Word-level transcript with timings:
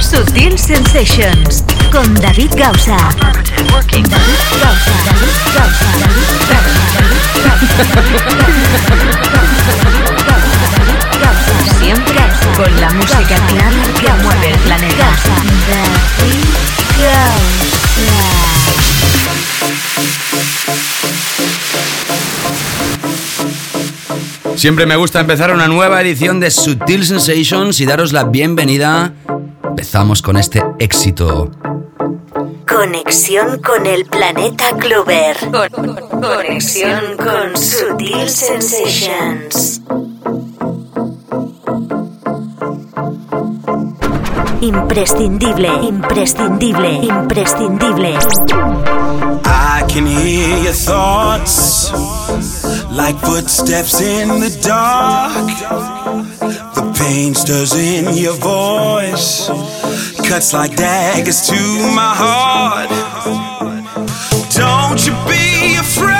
Sutil 0.00 0.58
Sensations 0.58 1.64
con 1.90 2.14
David 2.14 2.50
Gausa. 2.56 2.96
David 2.96 4.06
Gausa. 4.62 4.92
David 5.04 5.36
Gausa. 5.54 5.90
Siempre 11.78 12.20
con 12.56 12.80
la 12.80 12.90
música 12.90 13.36
clara 13.48 13.82
que 14.00 14.12
mueve 14.22 14.50
el 14.50 14.58
planeta. 14.60 15.08
David 15.68 16.44
Siempre 24.56 24.86
me 24.86 24.96
gusta 24.96 25.20
empezar 25.20 25.52
una 25.52 25.68
nueva 25.68 26.00
edición 26.00 26.40
de 26.40 26.50
Sutil 26.50 27.04
Sensations 27.04 27.78
y 27.80 27.86
daros 27.86 28.12
la 28.12 28.24
bienvenida. 28.24 29.12
Empezamos 29.96 30.20
con 30.20 30.36
este 30.36 30.62
éxito. 30.78 31.50
Conexión 32.68 33.62
con 33.62 33.86
el 33.86 34.04
planeta 34.04 34.76
Clover. 34.78 35.38
Conexión 36.10 37.16
con 37.16 37.56
Sutil 37.56 38.28
Sensations. 38.28 39.80
Imprescindible, 44.60 45.70
imprescindible, 45.88 46.92
imprescindible. 47.02 48.18
I 49.46 49.82
can 49.88 50.06
hear 50.06 50.58
your 50.62 50.74
thoughts 50.74 51.90
like 52.92 53.16
footsteps 53.20 54.02
in 54.02 54.28
the 54.40 54.50
dark. 54.62 55.46
The 56.74 56.92
pain 56.98 57.34
stirs 57.34 57.74
in 57.74 58.14
your 58.14 58.34
voice, 58.34 59.48
cuts 60.28 60.52
like 60.52 60.74
daggers 60.74 61.46
to 61.46 61.54
my 61.94 62.12
heart. 62.14 62.90
Don't 64.50 65.06
you 65.06 65.12
be 65.28 65.76
afraid, 65.78 66.15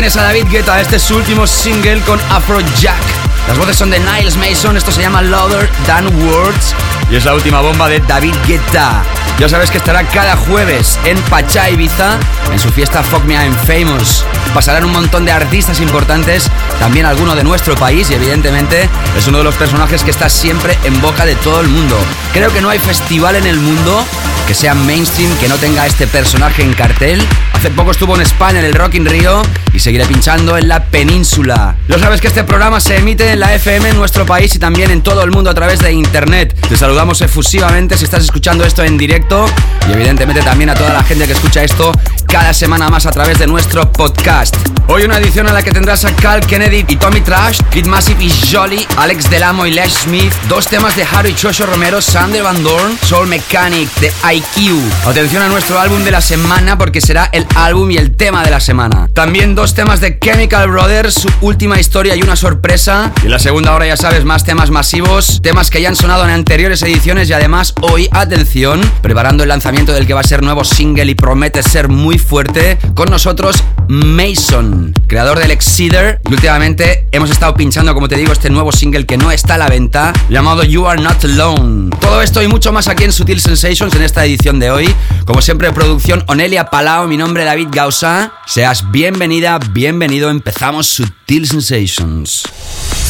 tienes 0.00 0.16
a 0.16 0.22
David 0.22 0.46
Guetta, 0.48 0.80
este 0.80 0.96
es 0.96 1.02
su 1.02 1.14
último 1.14 1.46
single 1.46 2.00
con 2.06 2.18
Afrojack. 2.30 3.02
Las 3.46 3.58
voces 3.58 3.76
son 3.76 3.90
de 3.90 3.98
Niles 3.98 4.38
Mason, 4.38 4.74
esto 4.78 4.90
se 4.90 5.02
llama 5.02 5.20
Louder 5.20 5.68
Than 5.86 6.06
Words 6.24 6.74
y 7.10 7.16
es 7.16 7.26
la 7.26 7.34
última 7.34 7.60
bomba 7.60 7.86
de 7.86 8.00
David 8.00 8.34
Guetta. 8.46 9.02
Ya 9.38 9.50
sabes 9.50 9.70
que 9.70 9.76
estará 9.76 10.04
cada 10.04 10.36
jueves 10.36 10.98
en 11.04 11.20
Pachá 11.24 11.68
Ibiza, 11.68 12.18
en 12.50 12.58
su 12.58 12.70
fiesta 12.70 13.02
Fuck 13.02 13.24
Me 13.24 13.34
I'm 13.34 13.54
Famous. 13.66 14.24
Pasarán 14.54 14.86
un 14.86 14.92
montón 14.92 15.26
de 15.26 15.32
artistas 15.32 15.80
importantes, 15.80 16.50
también 16.78 17.04
alguno 17.04 17.36
de 17.36 17.44
nuestro 17.44 17.74
país 17.74 18.08
y 18.10 18.14
evidentemente 18.14 18.88
es 19.18 19.26
uno 19.26 19.36
de 19.36 19.44
los 19.44 19.56
personajes 19.56 20.02
que 20.02 20.12
está 20.12 20.30
siempre 20.30 20.78
en 20.84 20.98
boca 21.02 21.26
de 21.26 21.34
todo 21.34 21.60
el 21.60 21.68
mundo. 21.68 21.98
Creo 22.32 22.50
que 22.50 22.62
no 22.62 22.70
hay 22.70 22.78
festival 22.78 23.36
en 23.36 23.46
el 23.46 23.60
mundo 23.60 24.02
que 24.46 24.54
sea 24.54 24.72
mainstream, 24.72 25.36
que 25.36 25.48
no 25.48 25.56
tenga 25.56 25.84
este 25.84 26.06
personaje 26.06 26.62
en 26.62 26.72
cartel. 26.72 27.22
Hace 27.60 27.72
poco 27.72 27.90
estuvo 27.90 28.14
en 28.14 28.22
España 28.22 28.60
en 28.60 28.64
el 28.64 28.72
Rock 28.72 28.94
in 28.94 29.04
Rio 29.04 29.42
y 29.74 29.80
seguiré 29.80 30.06
pinchando 30.06 30.56
en 30.56 30.66
la 30.66 30.82
península. 30.86 31.76
Ya 31.88 31.98
sabes 31.98 32.22
que 32.22 32.28
este 32.28 32.42
programa 32.42 32.80
se 32.80 32.96
emite 32.96 33.30
en 33.30 33.38
la 33.38 33.54
FM 33.54 33.90
en 33.90 33.98
nuestro 33.98 34.24
país 34.24 34.54
y 34.54 34.58
también 34.58 34.90
en 34.90 35.02
todo 35.02 35.22
el 35.22 35.30
mundo 35.30 35.50
a 35.50 35.54
través 35.54 35.78
de 35.80 35.92
internet. 35.92 36.56
Te 36.70 36.78
saludamos 36.78 37.20
efusivamente 37.20 37.98
si 37.98 38.04
estás 38.04 38.24
escuchando 38.24 38.64
esto 38.64 38.82
en 38.82 38.96
directo 38.96 39.44
y 39.90 39.92
evidentemente 39.92 40.40
también 40.40 40.70
a 40.70 40.74
toda 40.74 40.94
la 40.94 41.02
gente 41.02 41.26
que 41.26 41.34
escucha 41.34 41.62
esto 41.62 41.92
cada 42.26 42.54
semana 42.54 42.88
más 42.88 43.04
a 43.04 43.10
través 43.10 43.38
de 43.38 43.46
nuestro 43.46 43.92
podcast. 43.92 44.56
Hoy 44.92 45.04
una 45.04 45.18
edición 45.18 45.46
en 45.46 45.54
la 45.54 45.62
que 45.62 45.70
tendrás 45.70 46.04
a 46.04 46.12
Cal 46.16 46.44
Kennedy 46.44 46.84
y 46.88 46.96
Tommy 46.96 47.20
Trash, 47.20 47.60
Kid 47.70 47.86
Massive 47.86 48.24
y 48.24 48.28
Jolly, 48.50 48.84
Alex 48.96 49.30
Delamo 49.30 49.64
y 49.64 49.70
Lesh 49.70 50.00
Smith, 50.02 50.32
dos 50.48 50.66
temas 50.66 50.96
de 50.96 51.04
Harry 51.04 51.32
Chocho 51.32 51.64
Romero, 51.64 52.02
Sander 52.02 52.42
Van 52.42 52.60
Dorn, 52.64 52.98
Soul 53.04 53.28
Mechanic 53.28 53.88
de 54.00 54.10
IQ. 54.34 54.82
Atención 55.06 55.44
a 55.44 55.48
nuestro 55.48 55.78
álbum 55.78 56.02
de 56.02 56.10
la 56.10 56.20
semana 56.20 56.76
porque 56.76 57.00
será 57.00 57.28
el 57.30 57.46
álbum 57.54 57.88
y 57.92 57.98
el 57.98 58.16
tema 58.16 58.42
de 58.42 58.50
la 58.50 58.58
semana. 58.58 59.06
También 59.14 59.54
dos 59.54 59.74
temas 59.74 60.00
de 60.00 60.18
Chemical 60.18 60.68
Brothers, 60.68 61.14
su 61.14 61.28
última 61.40 61.78
historia 61.78 62.16
y 62.16 62.22
una 62.22 62.34
sorpresa. 62.34 63.12
Y 63.22 63.26
en 63.26 63.30
la 63.30 63.38
segunda 63.38 63.72
hora 63.76 63.86
ya 63.86 63.96
sabes, 63.96 64.24
más 64.24 64.42
temas 64.42 64.72
masivos, 64.72 65.40
temas 65.40 65.70
que 65.70 65.80
ya 65.80 65.88
han 65.88 65.94
sonado 65.94 66.24
en 66.24 66.30
anteriores 66.30 66.82
ediciones 66.82 67.30
y 67.30 67.32
además 67.32 67.74
hoy, 67.80 68.08
atención, 68.10 68.80
preparando 69.02 69.44
el 69.44 69.50
lanzamiento 69.50 69.92
del 69.92 70.08
que 70.08 70.14
va 70.14 70.20
a 70.20 70.24
ser 70.24 70.42
nuevo 70.42 70.64
single 70.64 71.12
y 71.12 71.14
promete 71.14 71.62
ser 71.62 71.88
muy 71.88 72.18
fuerte, 72.18 72.76
con 72.96 73.08
nosotros 73.08 73.62
Mason, 73.90 74.94
creador 75.08 75.40
del 75.40 75.50
Exceeder. 75.50 76.20
Y 76.30 76.34
últimamente 76.34 77.08
hemos 77.10 77.28
estado 77.28 77.54
pinchando, 77.54 77.92
como 77.92 78.08
te 78.08 78.16
digo, 78.16 78.32
este 78.32 78.48
nuevo 78.48 78.70
single 78.70 79.04
que 79.04 79.16
no 79.16 79.32
está 79.32 79.54
a 79.54 79.58
la 79.58 79.68
venta, 79.68 80.12
llamado 80.28 80.62
You 80.62 80.86
Are 80.86 81.02
Not 81.02 81.24
Alone. 81.24 81.90
Todo 82.00 82.22
esto 82.22 82.40
y 82.40 82.46
mucho 82.46 82.72
más 82.72 82.86
aquí 82.86 83.02
en 83.02 83.12
Sutil 83.12 83.40
Sensations 83.40 83.92
en 83.96 84.02
esta 84.02 84.24
edición 84.24 84.60
de 84.60 84.70
hoy. 84.70 84.94
Como 85.26 85.42
siempre, 85.42 85.72
producción 85.72 86.22
Onelia 86.28 86.66
Palao, 86.66 87.08
mi 87.08 87.16
nombre 87.16 87.44
David 87.44 87.66
Gausa. 87.72 88.32
Seas 88.46 88.92
bienvenida, 88.92 89.58
bienvenido. 89.58 90.30
Empezamos 90.30 90.86
Sutil 90.86 91.48
Sensations. 91.48 92.44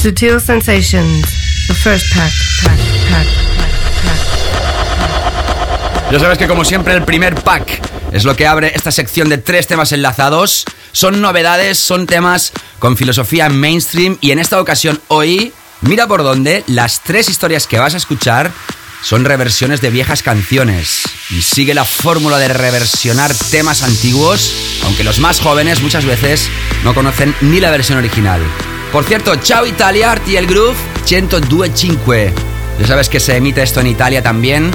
Sutil 0.00 0.40
Sensations, 0.40 1.26
the 1.66 1.74
first 1.74 2.06
pack, 2.14 2.32
pack, 2.64 2.78
pack, 3.10 3.26
pack. 4.06 4.16
Ya 6.10 6.18
sabes 6.18 6.38
que 6.38 6.48
como 6.48 6.64
siempre 6.64 6.94
el 6.94 7.02
primer 7.04 7.34
pack 7.34 7.89
es 8.12 8.24
lo 8.24 8.36
que 8.36 8.46
abre 8.46 8.72
esta 8.74 8.90
sección 8.90 9.28
de 9.28 9.38
tres 9.38 9.66
temas 9.66 9.92
enlazados. 9.92 10.64
Son 10.92 11.20
novedades, 11.20 11.78
son 11.78 12.06
temas 12.06 12.52
con 12.78 12.96
filosofía 12.96 13.48
mainstream 13.48 14.18
y 14.20 14.32
en 14.32 14.38
esta 14.38 14.60
ocasión 14.60 15.00
hoy, 15.08 15.52
mira 15.80 16.06
por 16.06 16.22
dónde, 16.22 16.64
las 16.66 17.00
tres 17.02 17.28
historias 17.28 17.66
que 17.66 17.78
vas 17.78 17.94
a 17.94 17.98
escuchar 17.98 18.50
son 19.02 19.24
reversiones 19.24 19.80
de 19.80 19.90
viejas 19.90 20.22
canciones. 20.22 21.02
Y 21.30 21.42
sigue 21.42 21.74
la 21.74 21.84
fórmula 21.84 22.38
de 22.38 22.48
reversionar 22.48 23.32
temas 23.50 23.82
antiguos, 23.82 24.52
aunque 24.84 25.04
los 25.04 25.20
más 25.20 25.40
jóvenes 25.40 25.80
muchas 25.80 26.04
veces 26.04 26.48
no 26.84 26.94
conocen 26.94 27.34
ni 27.40 27.60
la 27.60 27.70
versión 27.70 27.98
original. 27.98 28.40
Por 28.92 29.04
cierto, 29.04 29.36
ciao 29.36 29.66
Italia, 29.66 30.10
Arti 30.10 30.36
el 30.36 30.46
Groove, 30.46 30.76
102.5. 31.06 32.32
Ya 32.80 32.86
sabes 32.86 33.08
que 33.08 33.20
se 33.20 33.36
emite 33.36 33.62
esto 33.62 33.80
en 33.80 33.86
Italia 33.86 34.22
también. 34.22 34.70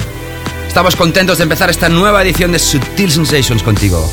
Estamos 0.76 0.94
contentos 0.94 1.38
de 1.38 1.44
empezar 1.44 1.70
esta 1.70 1.88
nueva 1.88 2.22
edición 2.22 2.52
de 2.52 2.58
Sutil 2.58 3.10
Sensations 3.10 3.62
contigo. 3.62 4.10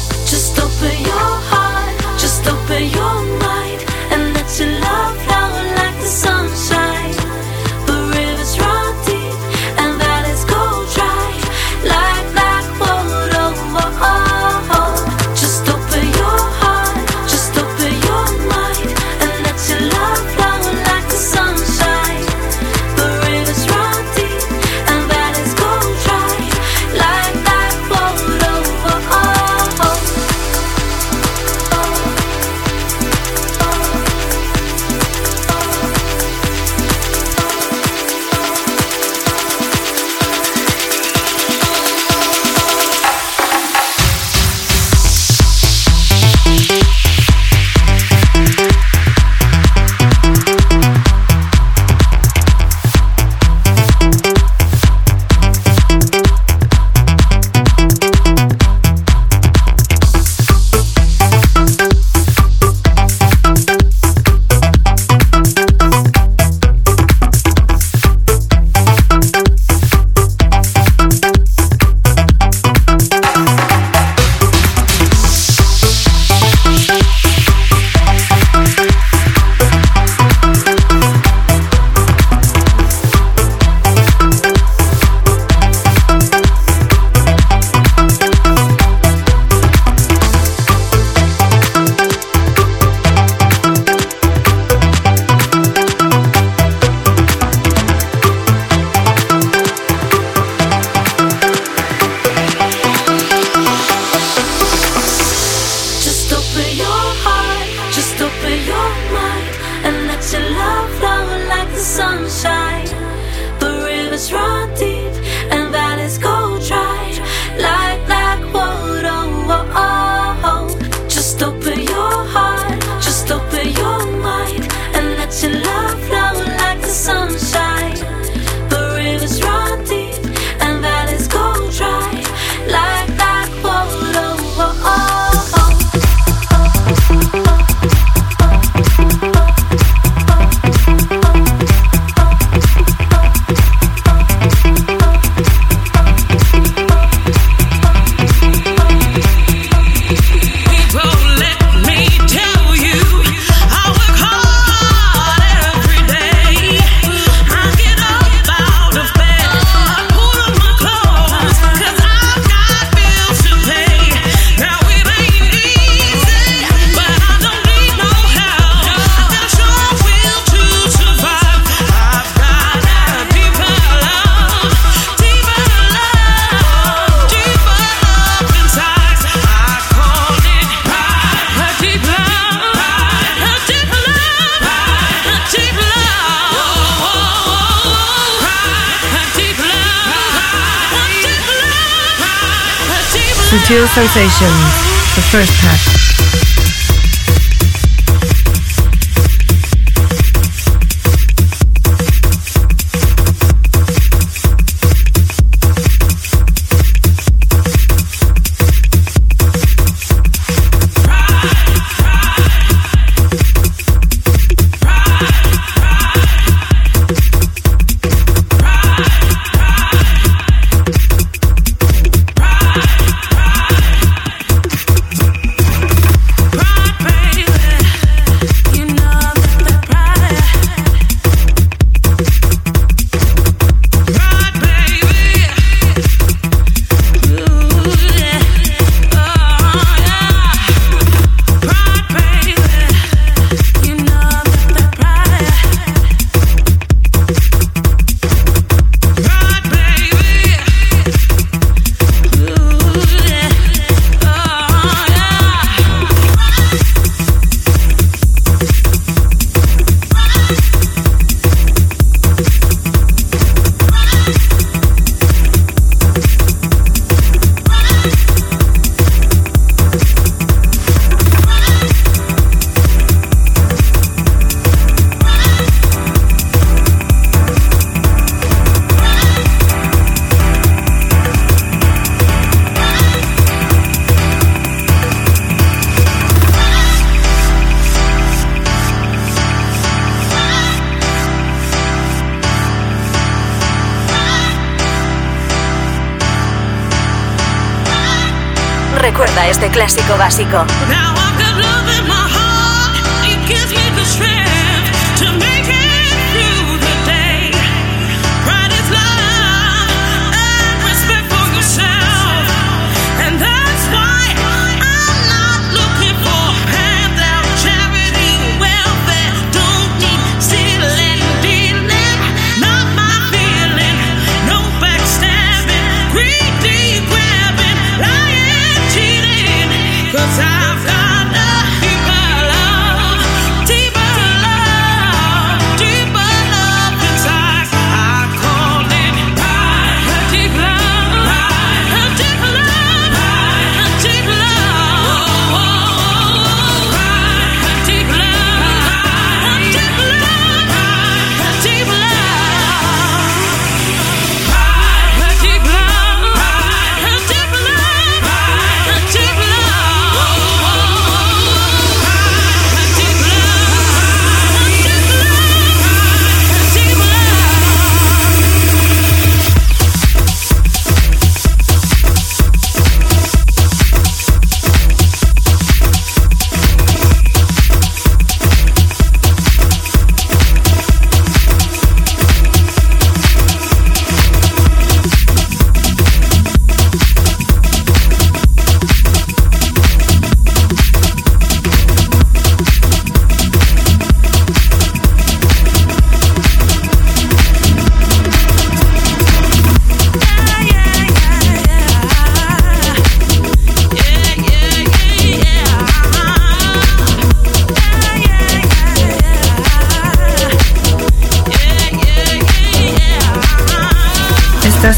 Clásico 300.33 300.65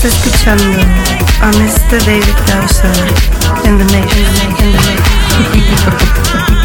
escuchando 0.05 0.63
a 1.41 1.51
Mr. 1.53 2.03
David 2.05 2.35
Dowser 2.45 2.93
in 3.67 3.77
the 3.77 3.85
mix. 3.85 4.15
In 4.61 4.71
the 4.71 4.79
mix. 6.51 6.61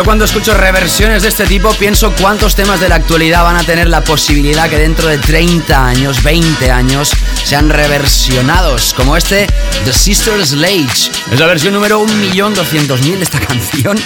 Yo 0.00 0.04
cuando 0.04 0.24
escucho 0.24 0.54
reversiones 0.54 1.24
de 1.24 1.28
este 1.28 1.44
tipo 1.44 1.74
pienso 1.74 2.14
cuántos 2.18 2.54
temas 2.54 2.80
de 2.80 2.88
la 2.88 2.94
actualidad 2.94 3.44
van 3.44 3.56
a 3.56 3.64
tener 3.64 3.86
la 3.86 4.02
posibilidad 4.02 4.66
que 4.70 4.78
dentro 4.78 5.06
de 5.06 5.18
30 5.18 5.86
años, 5.86 6.22
20 6.22 6.70
años, 6.70 7.12
sean 7.50 7.68
reversionados, 7.68 8.94
como 8.94 9.16
este 9.16 9.48
The 9.84 9.92
Sisters 9.92 10.50
Sledge. 10.50 11.10
Es 11.32 11.40
la 11.40 11.46
versión 11.46 11.74
número 11.74 12.00
1.200.000 12.00 13.16
de 13.16 13.24
esta 13.24 13.40
canción. 13.46 13.98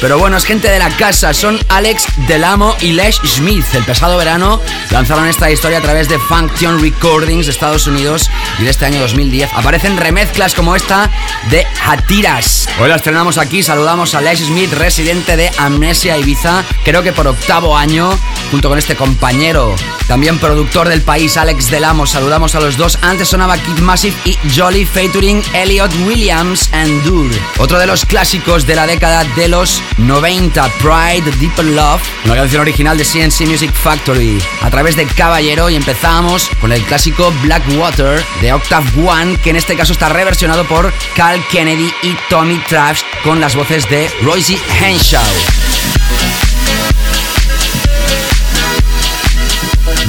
Pero 0.00 0.20
bueno, 0.20 0.36
es 0.36 0.44
gente 0.44 0.70
de 0.70 0.78
la 0.78 0.88
casa, 0.88 1.34
son 1.34 1.58
Alex 1.68 2.04
Delamo 2.28 2.76
y 2.80 2.92
Lesh 2.92 3.20
Smith. 3.26 3.64
El 3.74 3.82
pasado 3.82 4.16
verano 4.18 4.62
lanzaron 4.92 5.26
esta 5.26 5.50
historia 5.50 5.78
a 5.78 5.80
través 5.80 6.08
de 6.08 6.16
Function 6.20 6.80
Recordings 6.80 7.46
de 7.46 7.50
Estados 7.50 7.88
Unidos 7.88 8.30
y 8.60 8.62
de 8.62 8.70
este 8.70 8.84
año 8.84 9.00
2010 9.00 9.50
aparecen 9.52 9.96
remezclas 9.96 10.54
como 10.54 10.76
esta 10.76 11.10
de 11.50 11.66
Hatiras. 11.84 12.68
Hoy 12.80 12.88
la 12.88 12.94
estrenamos 12.94 13.36
aquí, 13.36 13.64
saludamos 13.64 14.14
a 14.14 14.20
Lesh 14.20 14.46
Smith, 14.46 14.72
residente 14.74 15.36
de 15.36 15.50
Amnesia 15.58 16.16
Ibiza, 16.18 16.62
creo 16.84 17.02
que 17.02 17.12
por 17.12 17.26
octavo 17.26 17.76
año, 17.76 18.16
junto 18.52 18.68
con 18.68 18.78
este 18.78 18.96
compañero, 18.96 19.74
también 20.06 20.38
productor 20.38 20.86
del 20.90 21.00
país, 21.00 21.38
Alex 21.38 21.70
Delamo. 21.70 22.06
Saludamos 22.06 22.54
a 22.54 22.60
los 22.60 22.76
dos. 22.76 22.98
Antes 23.00 23.28
sonaba 23.28 23.56
Kid 23.56 23.78
Massive 23.78 24.14
y 24.26 24.36
Jolly 24.54 24.84
featuring 24.84 25.42
Elliot 25.54 25.90
Williams 26.06 26.68
and 26.72 27.02
Dude. 27.02 27.34
Otro 27.56 27.78
de 27.78 27.86
los 27.86 28.04
clásicos 28.04 28.66
de 28.66 28.74
la 28.74 28.86
década 28.86 29.24
de 29.36 29.48
los 29.48 29.82
90, 29.96 30.68
Pride, 30.80 31.30
Deeper 31.40 31.64
Love, 31.64 32.02
una 32.26 32.34
canción 32.34 32.60
original 32.60 32.98
de 32.98 33.06
CNC 33.06 33.48
Music 33.48 33.72
Factory, 33.72 34.38
a 34.60 34.70
través 34.70 34.96
de 34.96 35.06
Caballero. 35.06 35.70
Y 35.70 35.76
empezamos 35.76 36.50
con 36.60 36.72
el 36.72 36.82
clásico 36.82 37.32
Blackwater 37.42 38.22
de 38.42 38.52
Octave 38.52 38.86
One, 39.02 39.38
que 39.38 39.48
en 39.48 39.56
este 39.56 39.76
caso 39.78 39.94
está 39.94 40.10
reversionado 40.10 40.64
por 40.64 40.92
Cal 41.16 41.42
Kennedy 41.50 41.90
y 42.02 42.14
Tommy 42.28 42.58
Trash 42.68 43.00
con 43.24 43.40
las 43.40 43.56
voces 43.56 43.88
de 43.88 44.10
Royce 44.22 44.58
Henshaw. 44.78 45.51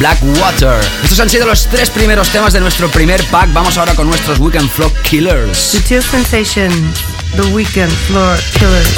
Blackwater. 0.03 0.81
Estos 1.01 1.17
han 1.21 1.29
sido 1.29 1.45
los 1.45 1.65
tres 1.67 1.89
primeros 1.89 2.27
temas 2.27 2.51
de 2.51 2.59
nuestro 2.59 2.91
primer 2.91 3.23
pack. 3.27 3.53
Vamos 3.53 3.77
ahora 3.77 3.95
con 3.95 4.05
nuestros 4.05 4.37
Weekend 4.37 4.69
Floor 4.69 4.91
Killers. 5.03 5.71
The 5.71 5.81
Chill 5.81 6.03
Sensation, 6.03 6.93
The 7.37 7.43
Weekend 7.53 7.89
Floor 8.07 8.37
Killers. 8.59 8.89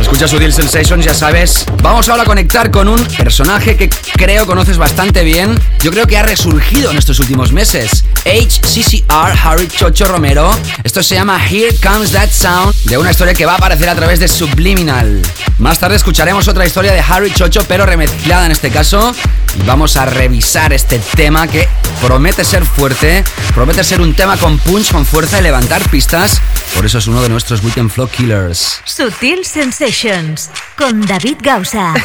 Escucha 0.00 0.26
Sutil 0.26 0.52
Sensations, 0.52 1.04
ya 1.04 1.14
sabes. 1.14 1.64
Vamos 1.80 2.08
ahora 2.08 2.24
a 2.24 2.26
conectar 2.26 2.72
con 2.72 2.88
un 2.88 3.00
personaje 3.04 3.76
que 3.76 3.88
creo 3.88 4.46
conoces 4.46 4.78
bastante 4.78 5.22
bien. 5.22 5.56
Yo 5.78 5.92
creo 5.92 6.08
que 6.08 6.18
ha 6.18 6.24
resurgido 6.24 6.90
en 6.90 6.98
estos 6.98 7.20
últimos 7.20 7.52
meses. 7.52 8.04
HCCR 8.24 9.38
Harry 9.44 9.68
Chocho 9.68 10.06
Romero. 10.06 10.50
Esto 10.82 11.04
se 11.04 11.14
llama 11.14 11.40
Here 11.48 11.72
Comes 11.80 12.10
That 12.10 12.30
Sound, 12.30 12.74
de 12.82 12.98
una 12.98 13.12
historia 13.12 13.32
que 13.32 13.46
va 13.46 13.52
a 13.52 13.56
aparecer 13.58 13.88
a 13.88 13.94
través 13.94 14.18
de 14.18 14.26
Subliminal. 14.26 15.22
Más 15.62 15.78
tarde 15.78 15.94
escucharemos 15.94 16.48
otra 16.48 16.66
historia 16.66 16.92
de 16.92 16.98
Harry 16.98 17.32
Chocho, 17.32 17.62
pero 17.68 17.86
remezclada 17.86 18.46
en 18.46 18.50
este 18.50 18.72
caso. 18.72 19.14
Y 19.56 19.64
vamos 19.64 19.96
a 19.96 20.04
revisar 20.04 20.72
este 20.72 20.98
tema 21.14 21.46
que 21.46 21.68
promete 22.04 22.44
ser 22.44 22.64
fuerte, 22.64 23.22
promete 23.54 23.84
ser 23.84 24.00
un 24.00 24.12
tema 24.12 24.36
con 24.36 24.58
punch, 24.58 24.90
con 24.90 25.06
fuerza 25.06 25.38
y 25.38 25.42
levantar 25.44 25.88
pistas. 25.88 26.40
Por 26.74 26.84
eso 26.84 26.98
es 26.98 27.06
uno 27.06 27.22
de 27.22 27.28
nuestros 27.28 27.62
Weekend 27.62 27.92
Flow 27.92 28.08
Killers. 28.08 28.80
Sutil 28.84 29.44
Sensations 29.44 30.50
con 30.76 31.06
David 31.06 31.36
Gausa. 31.40 31.94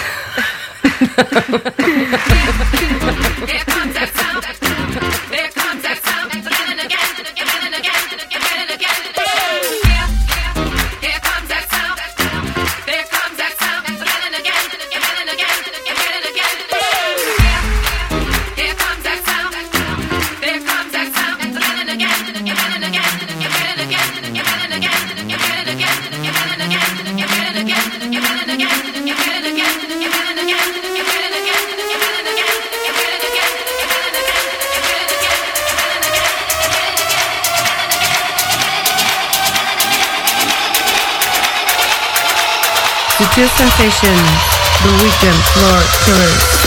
Sutil 43.38 43.50
Sensations, 43.50 44.39
The 44.82 44.89
Weekend 45.04 45.38
Floor 45.54 45.80
Killers. 46.06 46.66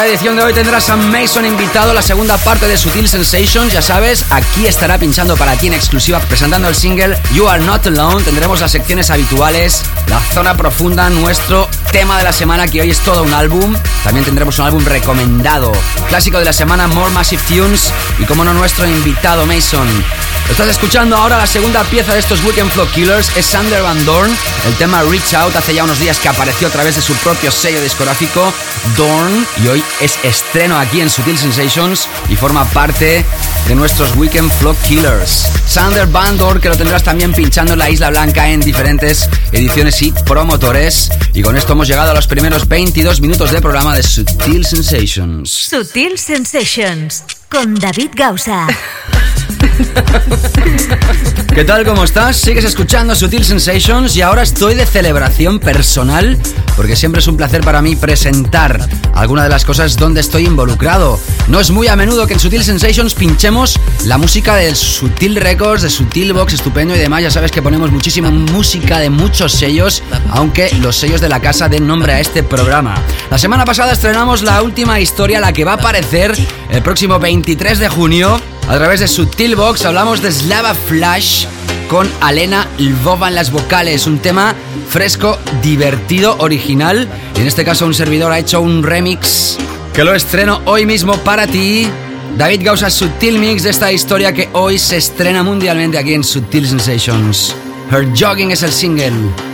La 0.00 0.06
edición 0.06 0.34
de 0.34 0.42
hoy 0.42 0.54
tendrás 0.54 0.88
a 0.88 0.96
Mason 0.96 1.44
invitado, 1.44 1.92
la 1.92 2.00
segunda 2.00 2.38
parte 2.38 2.66
de 2.66 2.78
Sutil 2.78 3.06
Sensations, 3.06 3.70
ya 3.70 3.82
sabes, 3.82 4.24
aquí 4.30 4.66
estará 4.66 4.96
pinchando 4.96 5.36
para 5.36 5.56
ti 5.56 5.66
en 5.66 5.74
exclusiva, 5.74 6.18
presentando 6.20 6.68
el 6.68 6.74
single 6.74 7.18
You 7.34 7.46
Are 7.46 7.62
Not 7.62 7.86
Alone. 7.86 8.24
Tendremos 8.24 8.62
las 8.62 8.72
secciones 8.72 9.10
habituales, 9.10 9.82
la 10.06 10.18
zona 10.32 10.56
profunda, 10.56 11.10
nuestro 11.10 11.68
tema 11.92 12.16
de 12.16 12.24
la 12.24 12.32
semana, 12.32 12.66
que 12.66 12.80
hoy 12.80 12.90
es 12.90 13.00
todo 13.00 13.22
un 13.24 13.34
álbum. 13.34 13.76
También 14.02 14.24
tendremos 14.24 14.58
un 14.58 14.64
álbum 14.64 14.82
recomendado, 14.86 15.70
clásico 16.08 16.38
de 16.38 16.46
la 16.46 16.54
semana, 16.54 16.86
More 16.86 17.10
Massive 17.10 17.42
Tunes, 17.46 17.92
y 18.18 18.24
como 18.24 18.42
no, 18.42 18.54
nuestro 18.54 18.86
invitado 18.86 19.44
Mason. 19.44 19.86
Estás 20.48 20.68
escuchando 20.68 21.16
ahora 21.16 21.38
la 21.38 21.46
segunda 21.46 21.84
pieza 21.84 22.14
de 22.14 22.20
estos 22.20 22.42
Weekend 22.44 22.70
Flow 22.70 22.86
Killers, 22.94 23.30
es 23.36 23.46
Sander 23.46 23.82
Van 23.82 24.04
Dorn. 24.04 24.30
El 24.66 24.74
tema 24.74 25.02
Reach 25.02 25.34
Out 25.34 25.56
hace 25.56 25.74
ya 25.74 25.84
unos 25.84 25.98
días 25.98 26.18
que 26.18 26.28
apareció 26.28 26.68
a 26.68 26.70
través 26.70 26.96
de 26.96 27.02
su 27.02 27.14
propio 27.14 27.50
sello 27.50 27.80
discográfico, 27.80 28.52
Dorn, 28.96 29.46
y 29.62 29.68
hoy 29.68 29.84
es 30.00 30.18
estreno 30.24 30.78
aquí 30.78 31.00
en 31.00 31.10
Sutil 31.10 31.38
Sensations 31.38 32.08
y 32.28 32.36
forma 32.36 32.64
parte 32.66 33.24
de 33.66 33.74
nuestros 33.74 34.14
Weekend 34.16 34.50
Flow 34.52 34.76
Killers. 34.86 35.50
Sander 35.66 36.06
Van 36.06 36.36
Dorn, 36.36 36.60
que 36.60 36.68
lo 36.68 36.76
tendrás 36.76 37.04
también 37.04 37.32
pinchando 37.32 37.74
en 37.74 37.78
la 37.78 37.90
Isla 37.90 38.10
Blanca 38.10 38.48
en 38.48 38.60
diferentes 38.60 39.28
ediciones 39.52 40.00
y 40.02 40.12
promotores. 40.12 41.10
Y 41.32 41.42
con 41.42 41.56
esto 41.56 41.72
hemos 41.74 41.88
llegado 41.88 42.10
a 42.10 42.14
los 42.14 42.26
primeros 42.26 42.66
22 42.66 43.20
minutos 43.20 43.50
de 43.50 43.60
programa 43.60 43.94
de 43.94 44.02
Sutil 44.02 44.66
Sensations. 44.66 45.50
Sutil 45.50 46.18
Sensations 46.18 47.24
con 47.48 47.74
David 47.74 48.10
Gausa. 48.14 48.66
¿Qué 51.54 51.64
tal? 51.64 51.84
¿Cómo 51.84 52.04
estás? 52.04 52.36
Sigues 52.36 52.64
escuchando 52.64 53.14
Sutil 53.14 53.44
Sensations 53.44 54.16
y 54.16 54.22
ahora 54.22 54.42
estoy 54.42 54.74
de 54.74 54.86
celebración 54.86 55.58
personal 55.58 56.38
porque 56.76 56.96
siempre 56.96 57.20
es 57.20 57.26
un 57.26 57.36
placer 57.36 57.62
para 57.62 57.82
mí 57.82 57.96
presentar 57.96 58.88
alguna 59.14 59.42
de 59.42 59.48
las 59.48 59.64
cosas 59.64 59.96
donde 59.96 60.20
estoy 60.20 60.46
involucrado. 60.46 61.18
No 61.48 61.60
es 61.60 61.70
muy 61.70 61.88
a 61.88 61.96
menudo 61.96 62.26
que 62.26 62.34
en 62.34 62.40
Sutil 62.40 62.64
Sensations 62.64 63.14
pinchemos 63.14 63.78
la 64.04 64.18
música 64.18 64.54
de 64.56 64.74
Sutil 64.74 65.36
Records, 65.36 65.82
de 65.82 65.90
Sutil 65.90 66.32
Box, 66.32 66.54
estupendo 66.54 66.94
y 66.94 66.98
demás. 66.98 67.22
Ya 67.22 67.30
sabes 67.30 67.50
que 67.50 67.62
ponemos 67.62 67.90
muchísima 67.90 68.30
música 68.30 68.98
de 68.98 69.10
muchos 69.10 69.52
sellos, 69.52 70.02
aunque 70.30 70.70
los 70.80 70.96
sellos 70.96 71.20
de 71.20 71.28
la 71.28 71.40
casa 71.40 71.68
den 71.68 71.86
nombre 71.86 72.12
a 72.12 72.20
este 72.20 72.42
programa. 72.42 72.94
La 73.30 73.38
semana 73.38 73.64
pasada 73.64 73.92
estrenamos 73.92 74.42
la 74.42 74.62
última 74.62 75.00
historia, 75.00 75.40
la 75.40 75.52
que 75.52 75.64
va 75.64 75.72
a 75.72 75.76
aparecer 75.76 76.34
el 76.70 76.82
próximo 76.82 77.18
23 77.18 77.78
de 77.78 77.88
junio 77.88 78.40
a 78.70 78.78
través 78.78 79.00
de 79.00 79.08
Sutil 79.08 79.56
Box 79.56 79.84
hablamos 79.84 80.22
de 80.22 80.30
Slava 80.30 80.74
Flash 80.74 81.46
con 81.88 82.08
Alena 82.20 82.68
Lvova 82.78 83.26
en 83.26 83.34
las 83.34 83.50
vocales. 83.50 84.06
Un 84.06 84.20
tema 84.20 84.54
fresco, 84.88 85.40
divertido, 85.60 86.36
original. 86.38 87.08
Y 87.36 87.40
en 87.40 87.48
este 87.48 87.64
caso 87.64 87.84
un 87.84 87.94
servidor 87.94 88.30
ha 88.30 88.38
hecho 88.38 88.60
un 88.60 88.84
remix 88.84 89.58
que 89.92 90.04
lo 90.04 90.14
estreno 90.14 90.62
hoy 90.66 90.86
mismo 90.86 91.16
para 91.18 91.48
ti. 91.48 91.88
David 92.38 92.60
Gausa 92.62 92.90
Sutil 92.90 93.40
Mix 93.40 93.64
de 93.64 93.70
esta 93.70 93.90
historia 93.90 94.32
que 94.32 94.48
hoy 94.52 94.78
se 94.78 94.98
estrena 94.98 95.42
mundialmente 95.42 95.98
aquí 95.98 96.14
en 96.14 96.22
Sutil 96.22 96.68
Sensations. 96.68 97.56
Her 97.90 98.06
Jogging 98.16 98.52
es 98.52 98.62
el 98.62 98.70
single. 98.70 99.49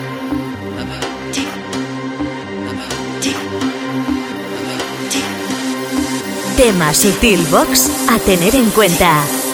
Tema 6.66 6.92
Sutil 6.92 7.46
Box 7.46 7.88
a 8.08 8.18
tener 8.18 8.56
en 8.56 8.68
cuenta. 8.72 9.45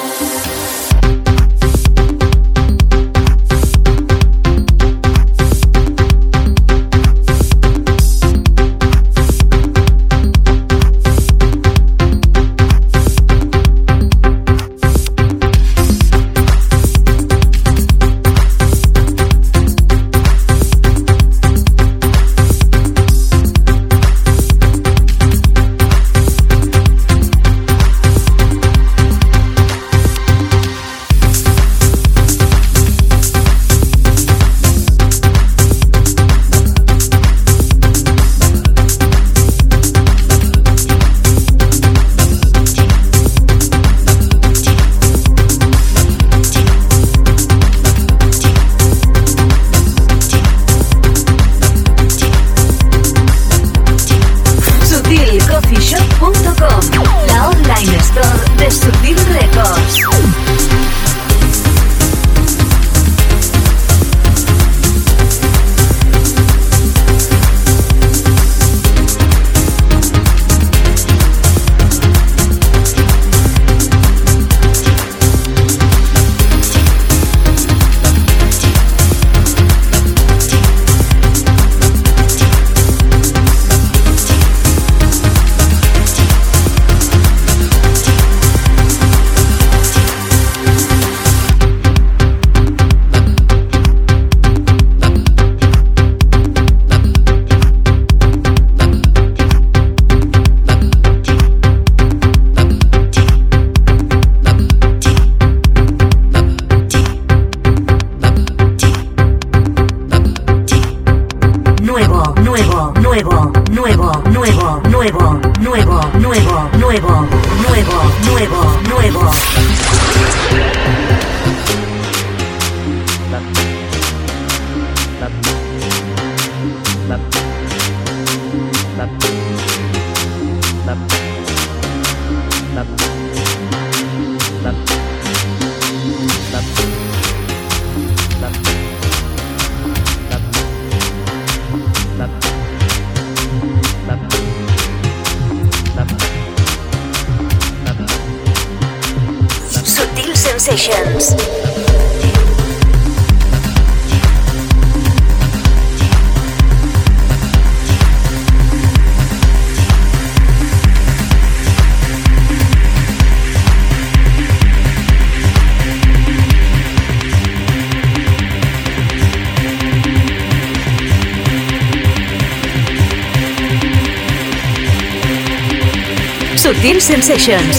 Session. 177.44 177.71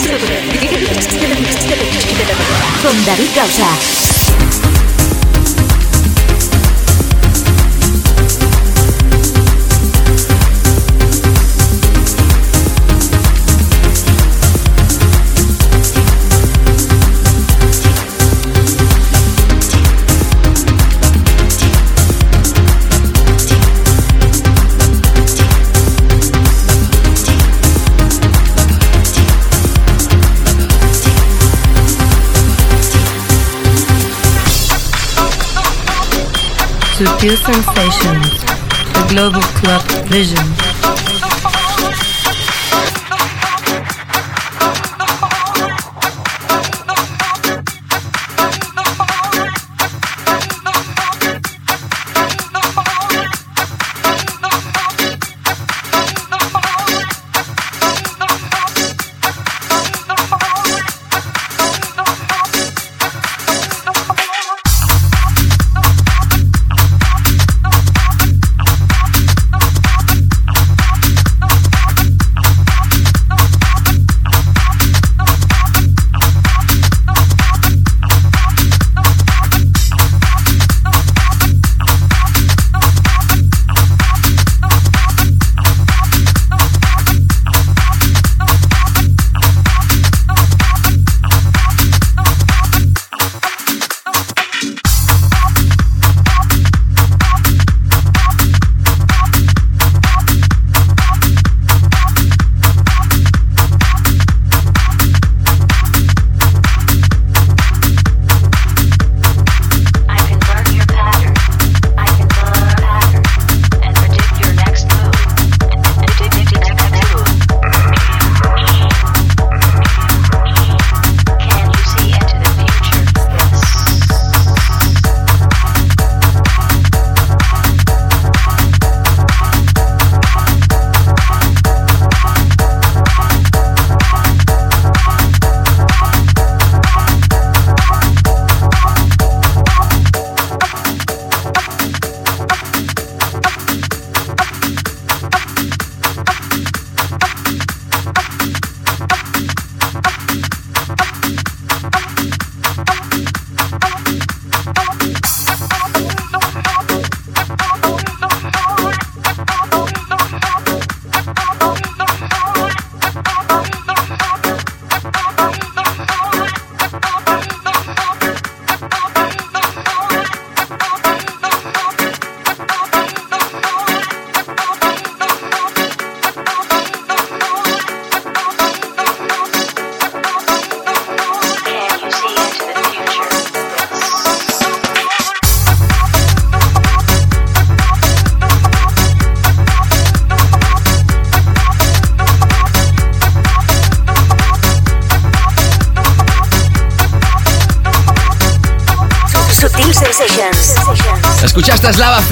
Sutil 37.23 37.37
Sensations, 37.37 38.43
the 38.91 39.05
Global 39.07 39.41
Club 39.61 39.81
Vision. 40.09 40.52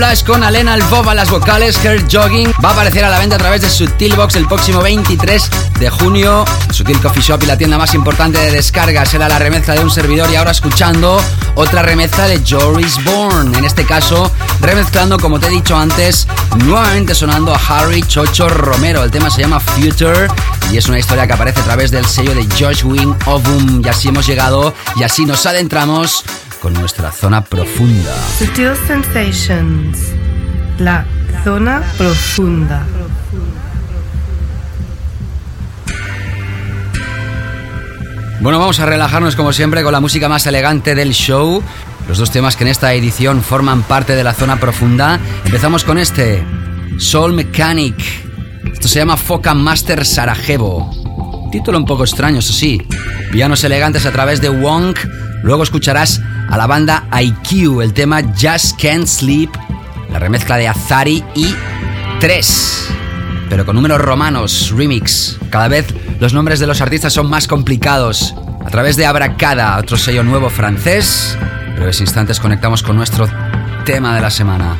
Flash 0.02 0.24
con 0.24 0.44
Alena 0.44 0.74
Albova 0.74 1.14
las 1.14 1.30
vocales, 1.30 1.78
Kurt 1.78 2.12
Jogging. 2.12 2.52
Va 2.66 2.70
a 2.70 2.72
aparecer 2.72 3.06
a 3.06 3.10
la 3.12 3.20
venta 3.20 3.36
a 3.36 3.38
través 3.38 3.62
de 3.62 3.70
Sutilbox 3.70 4.36
el 4.36 4.48
próximo 4.48 4.82
23 4.82 5.48
de 5.80 5.90
junio. 5.92 6.44
Sutil 6.72 7.00
Coffee 7.00 7.22
Shop 7.22 7.40
y 7.44 7.46
la 7.46 7.56
tienda 7.56 7.78
más 7.78 7.94
importante 7.94 8.40
de 8.40 8.50
descargas. 8.50 9.14
Era 9.14 9.30
la 9.30 9.38
remezcla 9.38 9.76
de 9.76 9.84
un 9.84 9.92
servidor 9.92 10.28
y 10.32 10.38
ahora 10.38 10.50
escuchando 10.50 11.22
otra 11.54 11.84
remezcla 11.84 12.26
de 12.26 12.42
Joris 12.44 13.04
Bourne. 13.04 13.56
En 13.56 13.64
este 13.64 13.86
caso, 13.86 14.32
remezclando, 14.60 15.20
como 15.20 15.40
te 15.40 15.46
he 15.46 15.52
dicho 15.52 15.78
antes, 15.78 16.28
nuevamente 16.66 17.14
sonando 17.14 17.54
a 17.54 17.60
Harry 17.60 18.02
Chocho 18.02 18.50
Romero. 18.50 19.04
El 19.04 19.12
tema 19.12 19.30
se 19.30 19.42
llama 19.42 19.60
Future 19.60 20.30
y 20.72 20.78
es 20.78 20.88
una 20.90 20.98
historia 20.98 21.28
que 21.28 21.34
aparece 21.34 21.60
a 21.60 21.64
través 21.64 21.92
del 21.92 22.08
sello 22.08 22.34
de 22.34 22.48
Josh 22.60 22.84
Wing 22.84 23.14
Ovum. 23.28 23.84
Y 23.86 23.88
así 23.88 24.08
hemos 24.08 24.26
llegado 24.26 24.74
y 24.96 25.04
así 25.04 25.26
nos 25.26 25.46
adentramos 25.46 26.24
con 26.62 26.74
nuestra 26.74 27.12
zona 27.12 27.43
profunda. 27.43 28.15
Sutil 28.38 28.74
Sensations, 28.86 29.97
la 30.78 31.06
zona 31.43 31.82
profunda. 31.97 32.86
Bueno, 38.41 38.60
vamos 38.60 38.80
a 38.80 38.86
relajarnos 38.86 39.36
como 39.36 39.54
siempre 39.54 39.82
con 39.82 39.91
la 39.91 40.00
música 40.00 40.30
más 40.30 40.45
elegante 40.45 40.93
del 40.93 41.13
show. 41.13 41.63
Los 42.08 42.19
dos 42.19 42.30
temas 42.30 42.56
que 42.56 42.63
en 42.63 42.69
esta 42.69 42.93
edición 42.93 43.41
forman 43.41 43.82
parte 43.82 44.15
de 44.15 44.24
la 44.24 44.34
zona 44.34 44.60
profunda. 44.60 45.19
Empezamos 45.45 45.84
con 45.84 45.97
este, 45.97 46.43
Soul 47.00 47.34
Mechanic. 47.34 47.95
Esto 48.71 48.88
se 48.88 49.00
llama 49.00 49.17
Foca 49.17 49.56
Master 49.56 50.06
Sarajevo. 50.06 50.91
Título 51.52 51.80
un 51.80 51.86
poco 51.86 52.04
extraño, 52.04 52.39
eso 52.39 52.54
sí. 52.54 52.82
Pianos 53.32 53.63
elegantes 53.63 54.06
a 54.06 54.12
través 54.12 54.41
de 54.41 54.50
Wonk. 54.50 55.00
Luego 55.43 55.63
escucharás 55.63 56.21
a 56.52 56.58
la 56.58 56.68
banda 56.68 57.08
IQ, 57.20 57.82
el 57.82 57.94
tema 57.94 58.22
Just 58.40 58.80
Can't 58.80 59.08
Sleep, 59.08 59.50
la 60.12 60.20
remezcla 60.20 60.58
de 60.58 60.68
Azari 60.68 61.24
y 61.34 61.48
3 62.20 62.92
pero 63.52 63.66
con 63.66 63.76
números 63.76 64.00
romanos, 64.00 64.72
remix. 64.74 65.38
Cada 65.50 65.68
vez 65.68 65.86
los 66.22 66.34
nombres 66.34 66.62
de 66.62 66.68
los 66.68 66.80
artistas 66.80 67.12
son 67.12 67.30
más 67.30 67.50
complicados. 67.50 68.34
A 68.66 68.70
través 68.70 68.96
de 68.96 69.06
Abracada, 69.06 69.78
otro 69.78 69.98
sello 69.98 70.24
nuevo 70.24 70.50
francés. 70.50 71.38
En 71.68 71.76
breves 71.76 72.00
instantes 72.00 72.40
conectamos 72.40 72.82
con 72.82 72.96
nuestro 72.96 73.28
tema 73.84 74.16
de 74.16 74.22
la 74.22 74.32
semana. 74.32 74.78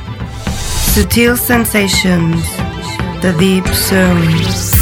Sutil 0.94 1.38
Sensations, 1.38 2.46
the 3.20 3.34
Deep 3.34 3.68
Zone. 3.74 4.81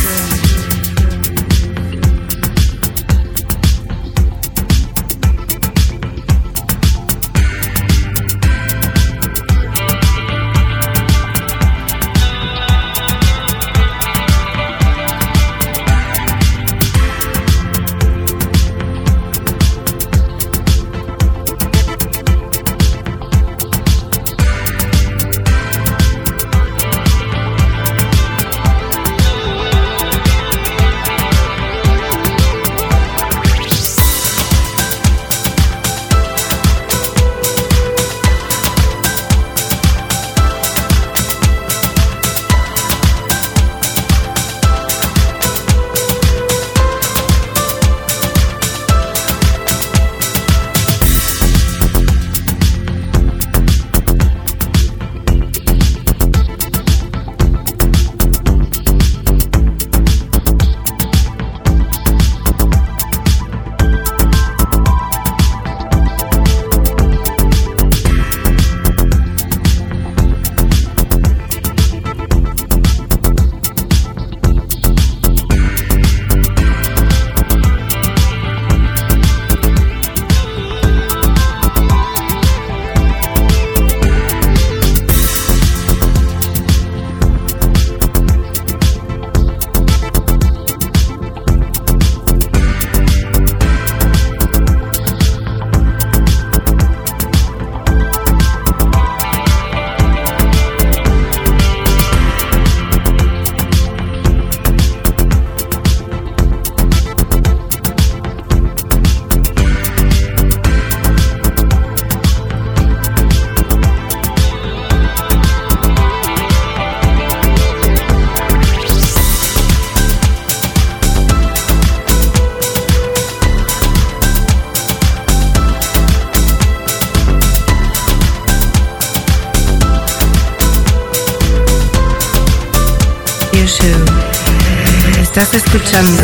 Estás 135.42 135.64
escuchando 135.64 136.22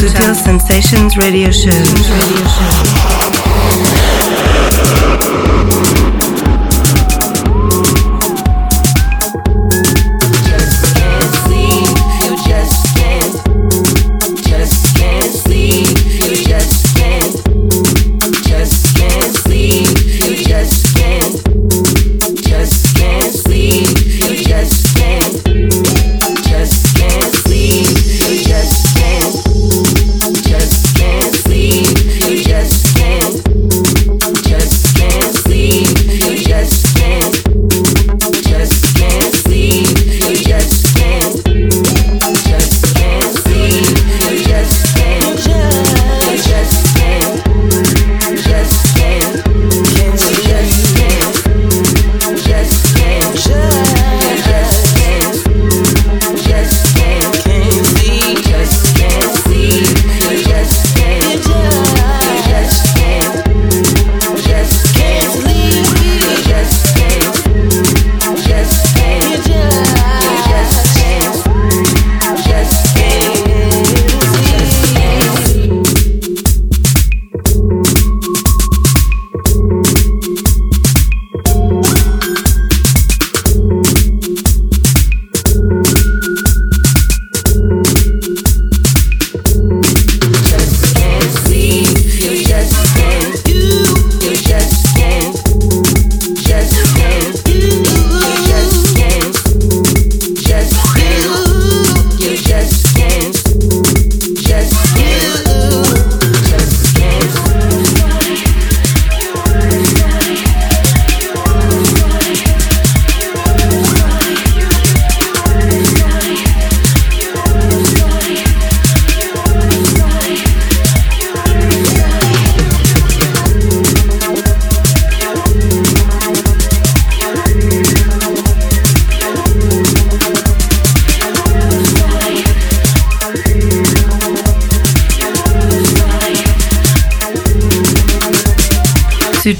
Sutil 0.00 0.34
Sensations 0.34 1.14
Radio 1.14 1.52
Show. 1.52 1.70
Radio 1.70 2.44
Show. 2.48 3.25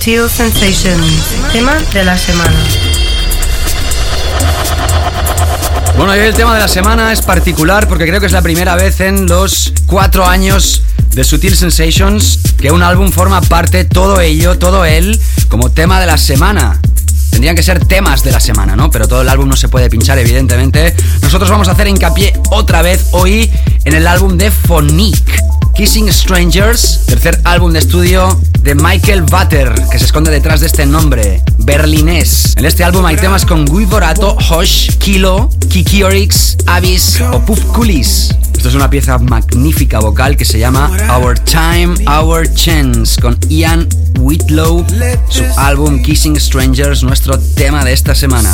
Sutil 0.06 0.30
Sensations, 0.30 1.02
tema 1.52 1.74
de 1.92 2.04
la 2.04 2.16
semana. 2.16 2.54
Bueno, 5.96 6.12
hoy 6.12 6.20
el 6.20 6.32
tema 6.32 6.54
de 6.54 6.60
la 6.60 6.68
semana 6.68 7.12
es 7.12 7.22
particular 7.22 7.88
porque 7.88 8.06
creo 8.06 8.20
que 8.20 8.26
es 8.26 8.32
la 8.32 8.40
primera 8.40 8.76
vez 8.76 9.00
en 9.00 9.26
los 9.26 9.72
cuatro 9.86 10.24
años 10.24 10.84
de 11.10 11.24
Sutil 11.24 11.56
Sensations 11.56 12.38
que 12.56 12.70
un 12.70 12.84
álbum 12.84 13.10
forma 13.10 13.40
parte, 13.40 13.84
todo 13.84 14.20
ello, 14.20 14.56
todo 14.56 14.84
él, 14.84 15.20
como 15.48 15.72
tema 15.72 15.98
de 15.98 16.06
la 16.06 16.18
semana. 16.18 16.80
Tendrían 17.30 17.56
que 17.56 17.64
ser 17.64 17.84
temas 17.84 18.22
de 18.22 18.30
la 18.30 18.38
semana, 18.38 18.76
¿no? 18.76 18.92
Pero 18.92 19.08
todo 19.08 19.22
el 19.22 19.28
álbum 19.28 19.48
no 19.48 19.56
se 19.56 19.68
puede 19.68 19.90
pinchar, 19.90 20.20
evidentemente. 20.20 20.94
Nosotros 21.20 21.50
vamos 21.50 21.66
a 21.66 21.72
hacer 21.72 21.88
hincapié 21.88 22.32
otra 22.52 22.80
vez 22.80 23.08
hoy 23.10 23.50
en 23.84 23.92
el 23.92 24.06
álbum 24.06 24.38
de 24.38 24.52
Phonique. 24.52 25.42
Kissing 25.74 26.12
Strangers, 26.12 27.06
tercer 27.06 27.40
álbum 27.42 27.72
de 27.72 27.80
estudio 27.80 28.40
de 28.66 28.74
Michael 28.74 29.22
Butter, 29.22 29.72
que 29.92 29.96
se 29.96 30.06
esconde 30.06 30.32
detrás 30.32 30.58
de 30.58 30.66
este 30.66 30.84
nombre, 30.86 31.40
berlinés. 31.58 32.52
En 32.56 32.64
este 32.64 32.82
álbum 32.82 33.06
hay 33.06 33.14
temas 33.14 33.46
con 33.46 33.64
Guy 33.64 33.84
Borato, 33.84 34.36
Hosh, 34.50 34.90
Kilo, 34.98 35.48
Kiki 35.68 36.02
Orix, 36.02 36.56
Abyss 36.66 37.20
o 37.32 37.38
Puff 37.42 37.60
Coolies. 37.66 38.34
Esto 38.56 38.68
es 38.68 38.74
una 38.74 38.90
pieza 38.90 39.18
magnífica 39.18 40.00
vocal 40.00 40.36
que 40.36 40.44
se 40.44 40.58
llama 40.58 40.90
Our 41.16 41.38
Time, 41.38 41.94
Our 42.10 42.52
Chance, 42.52 43.20
con 43.20 43.38
Ian 43.48 43.88
Whitlow, 44.18 44.84
su 45.28 45.44
álbum 45.58 46.02
Kissing 46.02 46.40
Strangers, 46.40 47.04
nuestro 47.04 47.38
tema 47.38 47.84
de 47.84 47.92
esta 47.92 48.16
semana. 48.16 48.52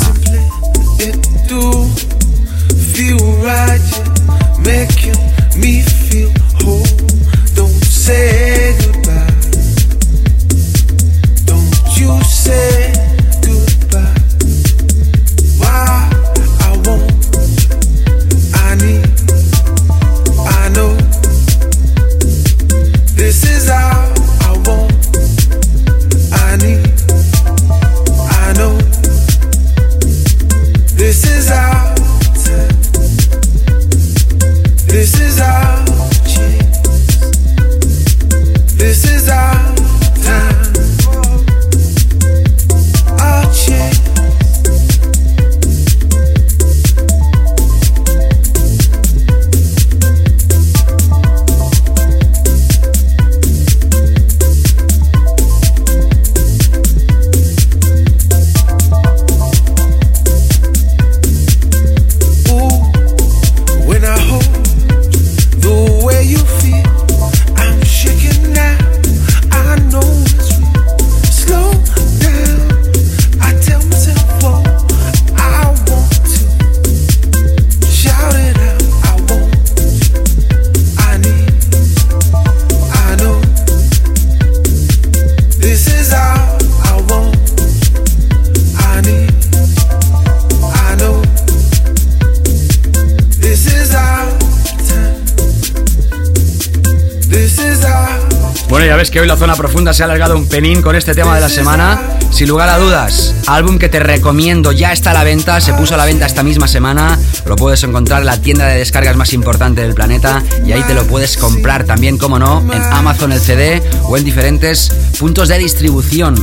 Se 99.93 100.01
ha 100.01 100.05
alargado 100.05 100.35
un 100.35 100.47
penín 100.47 100.81
con 100.81 100.95
este 100.95 101.13
tema 101.13 101.35
de 101.35 101.41
la 101.41 101.49
semana. 101.49 102.01
Sin 102.31 102.47
lugar 102.47 102.67
a 102.69 102.79
dudas, 102.79 103.35
álbum 103.45 103.77
que 103.77 103.89
te 103.89 103.99
recomiendo, 103.99 104.71
ya 104.71 104.91
está 104.91 105.11
a 105.11 105.13
la 105.13 105.23
venta, 105.23 105.61
se 105.61 105.73
puso 105.73 105.93
a 105.93 105.97
la 105.97 106.05
venta 106.05 106.25
esta 106.25 106.41
misma 106.41 106.67
semana. 106.67 107.19
Lo 107.45 107.55
puedes 107.55 107.83
encontrar 107.83 108.21
en 108.21 108.25
la 108.25 108.41
tienda 108.41 108.65
de 108.67 108.79
descargas 108.79 109.15
más 109.15 109.33
importante 109.33 109.81
del 109.81 109.93
planeta 109.93 110.41
y 110.65 110.71
ahí 110.71 110.81
te 110.83 110.95
lo 110.95 111.05
puedes 111.05 111.37
comprar 111.37 111.83
también, 111.83 112.17
como 112.17 112.39
no, 112.39 112.61
en 112.73 112.81
Amazon 112.81 113.33
el 113.33 113.39
CD 113.39 113.83
o 114.03 114.17
en 114.17 114.23
diferentes 114.23 114.89
puntos 115.19 115.49
de 115.49 115.59
distribución. 115.59 116.35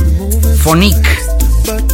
Phonic. 0.63 1.20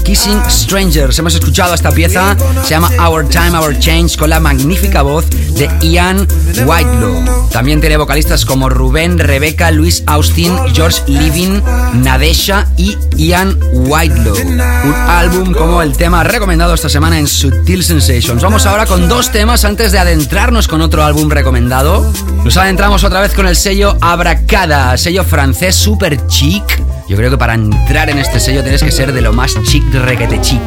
Kissing 0.07 0.41
Strangers. 0.49 1.19
Hemos 1.19 1.35
escuchado 1.35 1.73
esta 1.73 1.91
pieza, 1.91 2.37
se 2.63 2.69
llama 2.69 2.89
Our 3.09 3.27
Time, 3.27 3.59
Our 3.59 3.77
Change, 3.77 4.15
con 4.15 4.29
la 4.29 4.39
magnífica 4.39 5.01
voz 5.01 5.29
de 5.29 5.69
Ian 5.81 6.25
Whitelaw. 6.65 7.49
También 7.51 7.81
tiene 7.81 7.97
vocalistas 7.97 8.45
como 8.45 8.69
Rubén, 8.69 9.19
Rebecca, 9.19 9.69
Luis 9.69 10.03
Austin, 10.07 10.55
George 10.73 11.01
Living, 11.07 11.61
Nadesha 11.95 12.67
y 12.77 12.95
Ian 13.17 13.59
Whitelaw. 13.73 14.37
Un 14.37 14.93
álbum 15.09 15.53
como 15.53 15.81
el 15.81 15.97
tema 15.97 16.23
recomendado 16.23 16.73
esta 16.73 16.87
semana 16.87 17.19
en 17.19 17.27
Sutil 17.27 17.83
Sensations. 17.83 18.41
Vamos 18.41 18.65
ahora 18.65 18.85
con 18.85 19.09
dos 19.09 19.33
temas 19.33 19.65
antes 19.65 19.91
de 19.91 19.99
adentrarnos 19.99 20.69
con 20.69 20.79
otro 20.79 21.03
álbum 21.03 21.29
recomendado. 21.29 22.13
Nos 22.45 22.55
adentramos 22.55 23.03
otra 23.03 23.19
vez 23.19 23.33
con 23.33 23.45
el 23.45 23.57
sello 23.57 23.97
Abracada, 23.99 24.95
sello 24.97 25.25
francés 25.25 25.75
super 25.75 26.25
chic. 26.27 26.76
Yo 27.07 27.15
creo 27.15 27.29
que 27.29 27.37
para 27.37 27.53
entrar 27.53 28.09
en 28.09 28.19
este 28.19 28.39
sello 28.39 28.63
tienes 28.63 28.83
que 28.83 28.91
ser 28.91 29.13
de 29.13 29.21
lo 29.21 29.31
más 29.31 29.55
chic 29.63 29.83
requete 29.93 30.41
chic. 30.41 30.61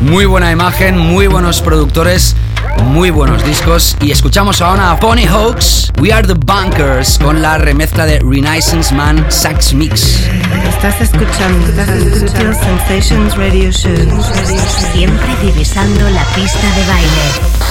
Muy 0.00 0.26
buena 0.26 0.50
imagen, 0.50 0.98
muy 0.98 1.28
buenos 1.28 1.62
productores, 1.62 2.34
muy 2.86 3.10
buenos 3.10 3.44
discos. 3.44 3.96
Y 4.00 4.10
escuchamos 4.10 4.60
ahora 4.60 4.90
a 4.90 4.98
Pony 4.98 5.24
Hawks, 5.28 5.92
We 6.00 6.12
Are 6.12 6.26
the 6.26 6.34
Bunkers, 6.34 7.16
con 7.18 7.40
la 7.40 7.58
remezcla 7.58 8.06
de 8.06 8.18
Renaissance 8.18 8.92
Man 8.92 9.24
Sax 9.28 9.72
Mix. 9.74 10.28
Estás 10.68 11.00
escuchando 11.00 11.66
Sutil 12.12 12.54
Sensations 12.56 13.36
Radio 13.36 13.70
Show. 13.70 13.94
Siempre 14.92 15.36
divisando 15.42 16.10
la 16.10 16.24
pista 16.34 16.66
de 16.74 16.86
baile. 16.88 17.61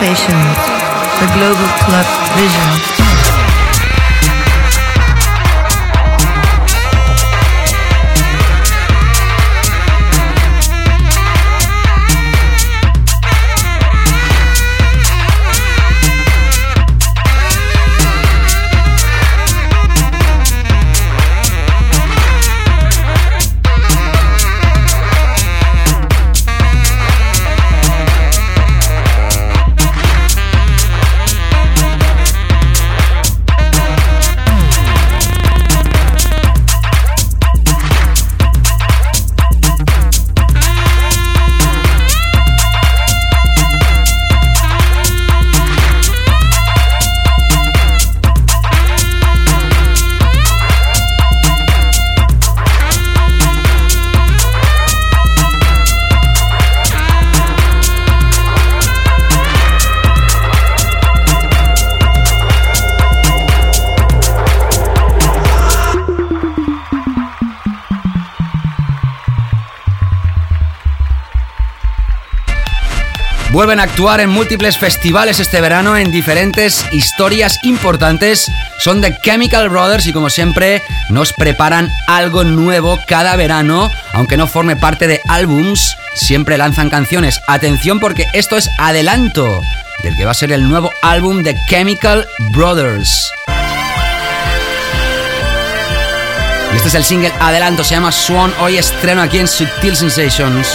Sutil 0.00 0.49
Vuelven 73.60 73.80
a 73.80 73.82
actuar 73.82 74.20
en 74.20 74.30
múltiples 74.30 74.78
festivales 74.78 75.38
este 75.38 75.60
verano 75.60 75.94
en 75.94 76.10
diferentes 76.10 76.82
historias 76.92 77.58
importantes. 77.62 78.50
Son 78.78 79.02
The 79.02 79.18
Chemical 79.22 79.68
Brothers 79.68 80.06
y 80.06 80.14
como 80.14 80.30
siempre 80.30 80.80
nos 81.10 81.34
preparan 81.34 81.90
algo 82.06 82.42
nuevo 82.42 82.98
cada 83.06 83.36
verano, 83.36 83.90
aunque 84.14 84.38
no 84.38 84.46
forme 84.46 84.76
parte 84.76 85.06
de 85.06 85.20
álbums, 85.28 85.94
siempre 86.14 86.56
lanzan 86.56 86.88
canciones. 86.88 87.38
Atención 87.48 88.00
porque 88.00 88.24
esto 88.32 88.56
es 88.56 88.70
adelanto 88.78 89.46
del 90.02 90.16
que 90.16 90.24
va 90.24 90.30
a 90.30 90.34
ser 90.34 90.52
el 90.52 90.66
nuevo 90.66 90.90
álbum 91.02 91.42
de 91.42 91.54
Chemical 91.68 92.26
Brothers. 92.54 93.30
Y 96.72 96.76
este 96.76 96.88
es 96.88 96.94
el 96.94 97.04
single 97.04 97.32
adelanto, 97.38 97.84
se 97.84 97.90
llama 97.90 98.10
Swan, 98.10 98.54
hoy 98.60 98.78
estreno 98.78 99.20
aquí 99.20 99.38
en 99.38 99.48
Subtil 99.48 99.96
Sensations. 99.96 100.66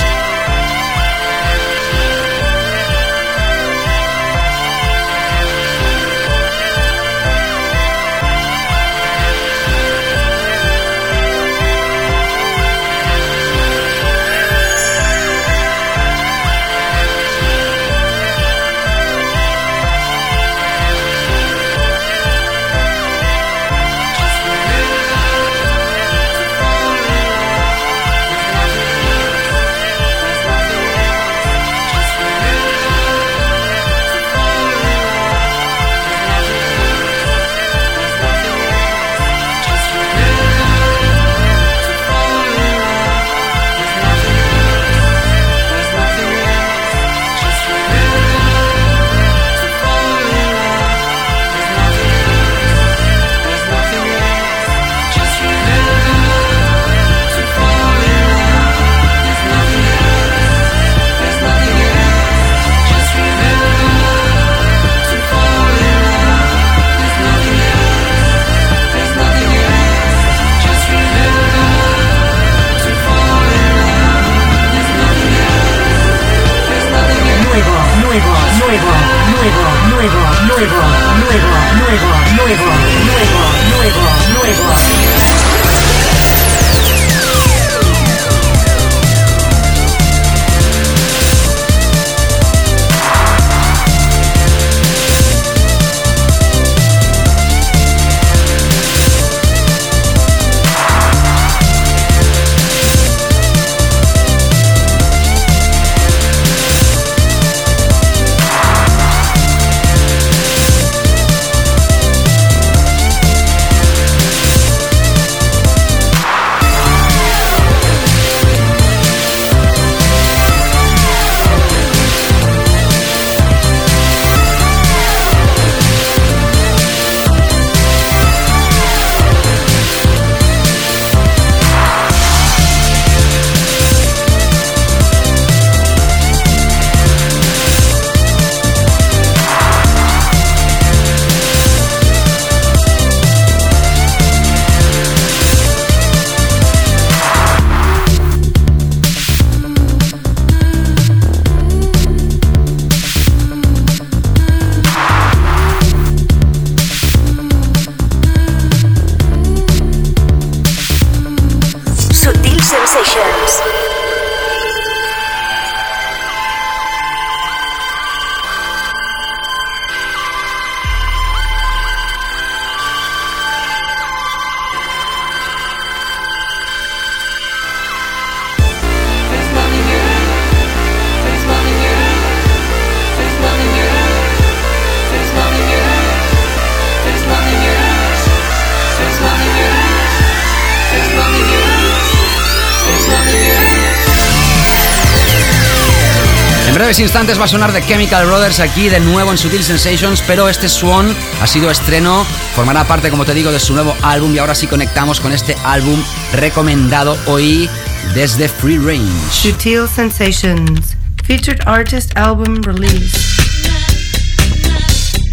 Breves 196.86 197.00
instantes 197.00 197.40
va 197.40 197.46
a 197.46 197.48
sonar 197.48 197.74
The 197.74 197.82
Chemical 197.82 198.28
Brothers 198.28 198.60
aquí 198.60 198.90
de 198.90 199.00
nuevo 199.00 199.32
en 199.32 199.40
Sutil 199.40 199.64
Sensations, 199.64 200.22
pero 200.28 200.48
este 200.50 200.70
Swan 200.70 201.16
ha 201.42 201.48
sido 201.48 201.72
estreno, 201.72 202.24
formará 202.56 202.84
parte, 202.84 203.10
como 203.10 203.26
te 203.26 203.34
digo, 203.34 203.52
de 203.52 203.60
su 203.60 203.74
nuevo 203.74 203.96
álbum 204.04 204.36
y 204.36 204.38
ahora 204.38 204.54
sí 204.54 204.68
conectamos 204.68 205.20
con 205.20 205.32
este 205.32 205.58
álbum 205.64 206.00
recomendado 206.34 207.18
hoy 207.26 207.68
desde 208.14 208.48
Free 208.48 208.78
Range. 208.78 209.10
Sutil 209.32 209.88
Sensations. 209.88 210.96
Featured 211.24 211.60
artist 211.66 212.16
album 212.16 212.62
release. 212.62 213.18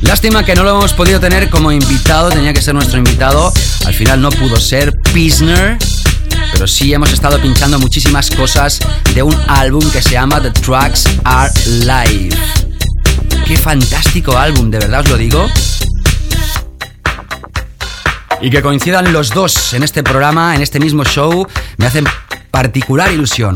Lástima 0.01 0.47
que 0.47 0.55
no 0.55 0.63
lo 0.63 0.71
hemos 0.71 0.95
podido 0.95 1.21
tener 1.21 1.51
como 1.51 1.71
invitado, 1.71 2.31
tenía 2.31 2.55
que 2.55 2.63
ser 2.63 2.73
nuestro 2.73 2.97
invitado, 2.97 3.53
al 3.85 3.93
final 3.93 4.23
no 4.23 4.31
pudo 4.31 4.57
ser 4.57 4.99
Pisner, 5.13 5.77
sí 6.67 6.93
hemos 6.93 7.13
estado 7.13 7.41
pinchando 7.41 7.79
muchísimas 7.79 8.31
cosas 8.31 8.79
de 9.15 9.23
un 9.23 9.37
álbum 9.49 9.89
que 9.91 10.03
se 10.03 10.11
llama 10.11 10.41
The 10.41 10.51
Tracks 10.51 11.05
Are 11.25 11.53
Live. 11.67 12.37
Qué 13.47 13.57
fantástico 13.57 14.37
álbum, 14.37 14.71
de 14.71 14.79
verdad 14.79 15.01
os 15.01 15.09
lo 15.11 15.17
digo. 15.17 15.49
Y 18.41 18.51
que 18.51 18.63
coincidan 18.63 19.13
los 19.13 19.31
dos 19.31 19.73
en 19.73 19.83
este 19.83 20.03
programa, 20.03 20.55
en 20.55 20.63
este 20.63 20.79
mismo 20.79 21.05
show, 21.05 21.47
me 21.79 21.87
hacen 21.87 22.07
particular 22.51 23.13
ilusión. 23.13 23.55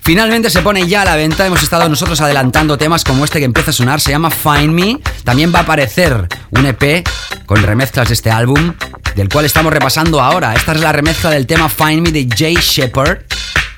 Finalmente 0.00 0.50
se 0.50 0.62
pone 0.62 0.86
ya 0.88 1.02
a 1.02 1.04
la 1.04 1.16
venta. 1.16 1.46
Hemos 1.46 1.62
estado 1.62 1.88
nosotros 1.88 2.20
adelantando 2.20 2.76
temas 2.76 3.04
como 3.04 3.24
este 3.24 3.38
que 3.38 3.44
empieza 3.44 3.70
a 3.70 3.74
sonar. 3.74 4.00
Se 4.00 4.10
llama 4.10 4.30
Find 4.30 4.72
Me. 4.72 4.98
También 5.24 5.54
va 5.54 5.60
a 5.60 5.62
aparecer 5.62 6.28
un 6.50 6.66
EP 6.66 7.06
con 7.46 7.62
remezclas 7.62 8.08
de 8.08 8.14
este 8.14 8.30
álbum, 8.30 8.74
del 9.14 9.28
cual 9.28 9.44
estamos 9.44 9.72
repasando 9.72 10.20
ahora. 10.20 10.54
Esta 10.54 10.72
es 10.72 10.80
la 10.80 10.92
remezcla 10.92 11.30
del 11.30 11.46
tema 11.46 11.68
Find 11.68 12.02
Me 12.02 12.12
de 12.12 12.28
Jay 12.34 12.54
Shepard. 12.54 13.20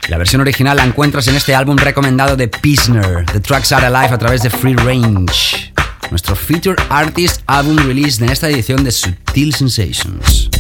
La 0.09 0.18
versión 0.18 0.41
original 0.41 0.76
la 0.76 0.85
encuentras 0.85 1.26
en 1.28 1.35
este 1.35 1.55
álbum 1.55 1.76
recomendado 1.76 2.37
de 2.37 2.49
Pisner, 2.49 3.24
The 3.32 3.41
Tracks 3.41 3.72
Are 3.72 3.87
Alive 3.87 4.14
a 4.14 4.18
través 4.18 4.43
de 4.43 4.51
Free 4.51 4.74
Range. 4.74 5.72
Nuestro 6.11 6.37
Feature 6.37 6.76
Artist 6.91 7.43
Album 7.47 7.78
Release 7.78 8.22
en 8.22 8.30
esta 8.30 8.49
edición 8.49 8.85
de 8.85 8.93
Sutil 8.93 9.55
Sensations. 9.55 10.51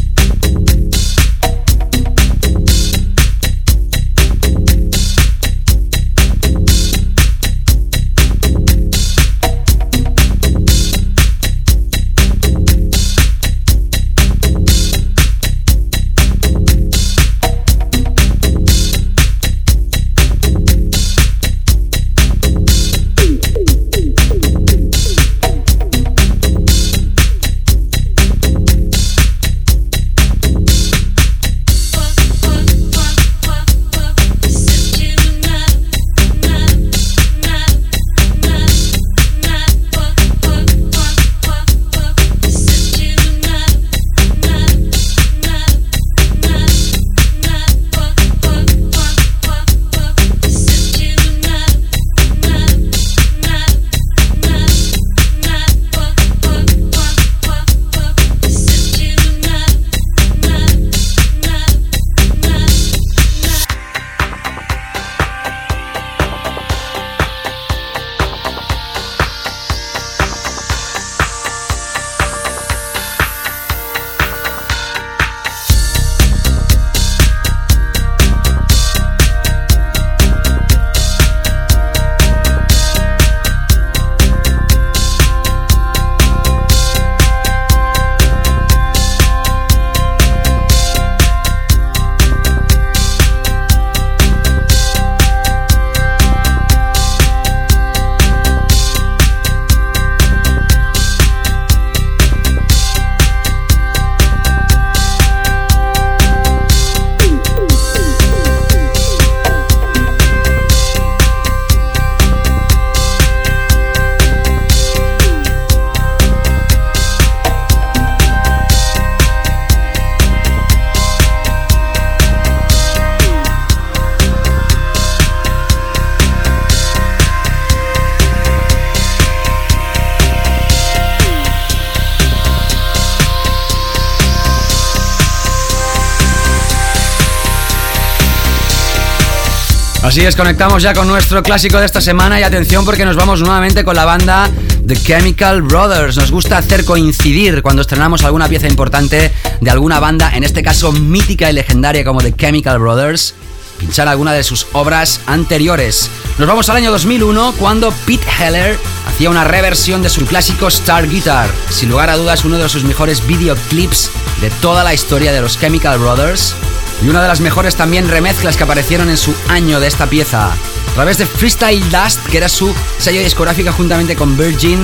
Así 140.14 140.24
es, 140.24 140.36
conectamos 140.36 140.80
ya 140.80 140.94
con 140.94 141.08
nuestro 141.08 141.42
clásico 141.42 141.80
de 141.80 141.86
esta 141.86 142.00
semana 142.00 142.38
y 142.38 142.44
atención 142.44 142.84
porque 142.84 143.04
nos 143.04 143.16
vamos 143.16 143.40
nuevamente 143.40 143.82
con 143.82 143.96
la 143.96 144.04
banda 144.04 144.48
The 144.86 144.94
Chemical 144.94 145.62
Brothers. 145.62 146.16
Nos 146.16 146.30
gusta 146.30 146.56
hacer 146.56 146.84
coincidir 146.84 147.62
cuando 147.62 147.82
estrenamos 147.82 148.22
alguna 148.22 148.46
pieza 148.46 148.68
importante 148.68 149.32
de 149.60 149.70
alguna 149.72 149.98
banda, 149.98 150.30
en 150.32 150.44
este 150.44 150.62
caso 150.62 150.92
mítica 150.92 151.50
y 151.50 151.52
legendaria 151.52 152.04
como 152.04 152.20
The 152.20 152.32
Chemical 152.32 152.78
Brothers, 152.78 153.34
pinchar 153.80 154.06
alguna 154.06 154.32
de 154.32 154.44
sus 154.44 154.68
obras 154.72 155.18
anteriores. 155.26 156.08
Nos 156.38 156.46
vamos 156.46 156.68
al 156.68 156.76
año 156.76 156.92
2001 156.92 157.54
cuando 157.58 157.92
Pete 158.06 158.24
Heller 158.38 158.78
hacía 159.08 159.30
una 159.30 159.42
reversión 159.42 160.00
de 160.04 160.10
su 160.10 160.24
clásico 160.26 160.68
Star 160.68 161.08
Guitar, 161.08 161.50
sin 161.70 161.88
lugar 161.88 162.10
a 162.10 162.16
dudas 162.16 162.44
uno 162.44 162.56
de 162.56 162.68
sus 162.68 162.84
mejores 162.84 163.26
videoclips 163.26 164.12
de 164.40 164.50
toda 164.62 164.84
la 164.84 164.94
historia 164.94 165.32
de 165.32 165.40
los 165.40 165.58
Chemical 165.58 165.98
Brothers 165.98 166.54
y 167.02 167.08
una 167.08 167.22
de 167.22 167.28
las 167.28 167.40
mejores 167.40 167.76
también 167.76 168.08
remezclas 168.08 168.56
que 168.56 168.64
aparecieron 168.64 169.10
en 169.10 169.16
su 169.16 169.34
año 169.48 169.80
de 169.80 169.86
esta 169.86 170.06
pieza. 170.08 170.52
A 170.52 170.94
través 170.94 171.18
de 171.18 171.26
Freestyle 171.26 171.82
Dust, 171.90 172.24
que 172.26 172.36
era 172.36 172.48
su 172.48 172.72
sello 172.98 173.20
discográfica 173.20 173.72
juntamente 173.72 174.14
con 174.14 174.36
Virgin, 174.36 174.80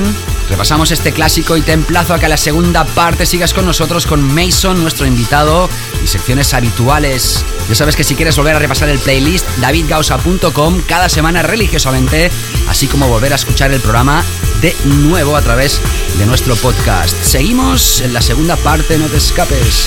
repasamos 0.49 0.91
este 0.91 1.13
clásico 1.13 1.57
y 1.57 1.63
te 1.63 1.73
emplazo 1.73 2.15
a 2.15 2.19
que 2.19 2.27
a 2.27 2.29
la 2.29 2.37
segunda 2.37 2.85
parte 2.85 3.27
sigas 3.27 3.55
con 3.55 3.65
nosotros 3.65 4.07
con 4.07 4.23
Mason, 4.23 4.83
nuestro 4.83 5.07
invitado, 5.07 5.71
y 6.03 6.09
secciones 6.09 6.53
habituales. 6.53 7.45
Ya 7.69 7.77
sabes 7.77 7.95
que 7.95 8.03
si 8.03 8.17
quieres 8.17 8.37
volver 8.37 8.57
a 8.57 8.59
repasar 8.59 8.89
el 8.89 8.99
playlist, 8.99 9.47
davidgausa.com 9.59 10.83
cada 10.89 11.09
semana 11.09 11.43
religiosamente, 11.43 12.31
así 12.69 12.89
como 12.89 13.07
volver 13.07 13.33
a 13.33 13.37
escuchar 13.37 13.71
el 13.73 13.81
programa 13.81 14.25
de 14.61 14.75
nuevo 14.85 15.37
a 15.37 15.43
través 15.43 15.81
de 16.19 16.27
nuestro 16.27 16.55
podcast. 16.57 17.17
Seguimos 17.23 18.01
en 18.01 18.13
la 18.13 18.21
segunda 18.21 18.57
parte, 18.57 18.99
no 18.99 19.09
te 19.09 19.17
escapes. 19.17 19.87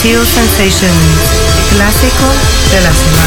Sutil 0.00 0.24
Sensations, 0.24 0.94
clásico 1.74 2.24
de 2.72 2.80
la 2.80 2.90
semana. 2.90 3.19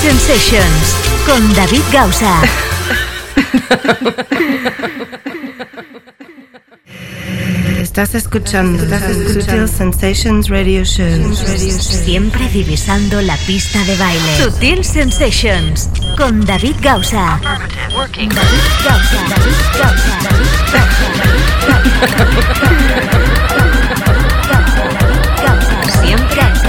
Sensations 0.00 0.94
con 1.26 1.54
David 1.54 1.82
Gausa. 1.92 2.40
Estás 7.80 8.14
escuchando 8.14 8.84
Sutil 9.32 9.68
Sensations 9.68 10.48
Radio 10.48 10.84
Show. 10.84 11.34
Siempre 11.34 12.48
divisando 12.48 13.20
la 13.22 13.36
pista 13.38 13.82
de 13.84 13.96
baile. 13.96 14.38
Sutil 14.38 14.84
Sensations 14.84 15.90
con 16.16 16.44
David 16.46 16.76
Gausa. 16.80 17.40
David 17.42 17.66
Gausa. 18.84 19.24
David 19.28 19.56
Gausa. 19.76 20.18
David 22.62 23.17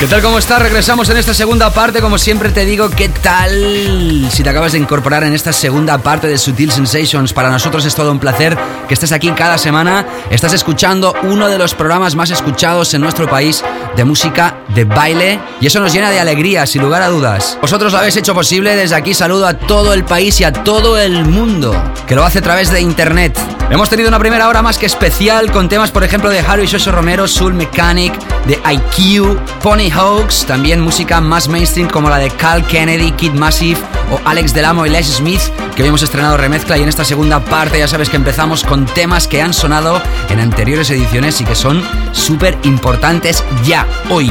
¿Qué 0.00 0.06
tal? 0.06 0.22
¿Cómo 0.22 0.38
estás? 0.38 0.62
Regresamos 0.62 1.10
en 1.10 1.18
esta 1.18 1.34
segunda 1.34 1.74
parte. 1.74 2.00
Como 2.00 2.16
siempre 2.16 2.48
te 2.48 2.64
digo, 2.64 2.88
¿qué 2.88 3.10
tal? 3.10 4.28
Si 4.32 4.42
te 4.42 4.48
acabas 4.48 4.72
de 4.72 4.78
incorporar 4.78 5.24
en 5.24 5.34
esta 5.34 5.52
segunda 5.52 5.98
parte 5.98 6.26
de 6.26 6.38
Sutil 6.38 6.72
Sensations, 6.72 7.34
para 7.34 7.50
nosotros 7.50 7.84
es 7.84 7.94
todo 7.94 8.10
un 8.10 8.18
placer 8.18 8.56
que 8.88 8.94
estés 8.94 9.12
aquí 9.12 9.30
cada 9.32 9.58
semana. 9.58 10.06
Estás 10.30 10.54
escuchando 10.54 11.14
uno 11.24 11.50
de 11.50 11.58
los 11.58 11.74
programas 11.74 12.14
más 12.14 12.30
escuchados 12.30 12.94
en 12.94 13.02
nuestro 13.02 13.28
país 13.28 13.62
de 13.94 14.04
música 14.04 14.64
de 14.74 14.84
baile 14.84 15.38
y 15.60 15.66
eso 15.66 15.80
nos 15.80 15.92
llena 15.92 16.08
de 16.08 16.18
alegría, 16.18 16.66
sin 16.66 16.80
lugar 16.80 17.02
a 17.02 17.08
dudas. 17.08 17.58
Vosotros 17.60 17.92
lo 17.92 17.98
habéis 17.98 18.16
hecho 18.16 18.32
posible. 18.32 18.76
Desde 18.76 18.96
aquí 18.96 19.12
saludo 19.12 19.46
a 19.46 19.52
todo 19.52 19.92
el 19.92 20.06
país 20.06 20.40
y 20.40 20.44
a 20.44 20.52
todo 20.54 20.96
el 20.96 21.26
mundo 21.26 21.74
que 22.06 22.14
lo 22.14 22.24
hace 22.24 22.38
a 22.38 22.42
través 22.42 22.70
de 22.70 22.80
internet. 22.80 23.38
Hemos 23.68 23.88
tenido 23.88 24.08
una 24.08 24.18
primera 24.18 24.48
hora 24.48 24.62
más 24.62 24.78
que 24.78 24.86
especial 24.86 25.52
con 25.52 25.68
temas, 25.68 25.92
por 25.92 26.02
ejemplo, 26.02 26.30
de 26.30 26.40
Harry 26.40 26.66
Soso 26.66 26.90
Romero, 26.90 27.28
Soul 27.28 27.54
Mechanic, 27.54 28.12
de 28.46 28.54
IQ, 28.54 29.38
Pony 29.62 29.89
Hawks, 29.92 30.44
también 30.46 30.80
música 30.80 31.20
más 31.20 31.48
mainstream 31.48 31.88
como 31.88 32.10
la 32.10 32.18
de 32.18 32.30
Cal 32.30 32.66
Kennedy, 32.66 33.12
Kid 33.12 33.32
Massive 33.32 33.80
o 34.10 34.20
Alex 34.24 34.54
Delamo 34.54 34.86
y 34.86 34.90
Les 34.90 35.06
Smith, 35.06 35.40
que 35.74 35.82
hoy 35.82 35.88
hemos 35.88 36.02
estrenado 36.02 36.36
remezcla 36.36 36.76
y 36.76 36.82
en 36.82 36.88
esta 36.88 37.04
segunda 37.04 37.44
parte 37.44 37.78
ya 37.78 37.88
sabes 37.88 38.08
que 38.08 38.16
empezamos 38.16 38.64
con 38.64 38.86
temas 38.86 39.28
que 39.28 39.42
han 39.42 39.54
sonado 39.54 40.00
en 40.28 40.40
anteriores 40.40 40.90
ediciones 40.90 41.40
y 41.40 41.44
que 41.44 41.54
son 41.54 41.82
súper 42.12 42.56
importantes 42.62 43.44
ya 43.64 43.86
hoy. 44.10 44.30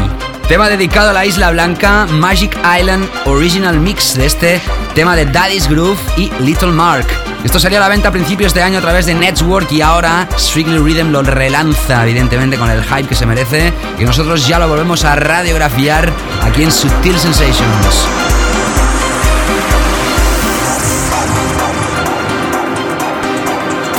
Tema 0.49 0.67
dedicado 0.67 1.11
a 1.11 1.13
la 1.13 1.27
Isla 1.27 1.51
Blanca, 1.51 2.07
Magic 2.07 2.57
Island 2.79 3.07
Original 3.25 3.79
Mix 3.79 4.15
de 4.15 4.25
este 4.25 4.59
tema 4.95 5.15
de 5.15 5.27
Daddy's 5.27 5.69
Groove 5.69 5.99
y 6.17 6.31
Little 6.39 6.71
Mark. 6.71 7.05
Esto 7.43 7.59
salió 7.59 7.77
a 7.77 7.81
la 7.81 7.87
venta 7.87 8.09
a 8.09 8.11
principios 8.11 8.55
de 8.55 8.63
año 8.63 8.79
a 8.79 8.81
través 8.81 9.05
de 9.05 9.13
Network 9.13 9.71
y 9.71 9.81
ahora 9.81 10.27
Strictly 10.39 10.79
Rhythm 10.79 11.11
lo 11.11 11.21
relanza, 11.21 12.01
evidentemente 12.01 12.57
con 12.57 12.71
el 12.71 12.83
hype 12.83 13.07
que 13.07 13.13
se 13.13 13.27
merece 13.27 13.71
y 13.99 14.03
nosotros 14.05 14.47
ya 14.47 14.57
lo 14.57 14.67
volvemos 14.67 15.05
a 15.05 15.15
radiografiar 15.15 16.11
aquí 16.41 16.63
en 16.63 16.71
Sutil 16.71 17.19
Sensations. 17.19 18.38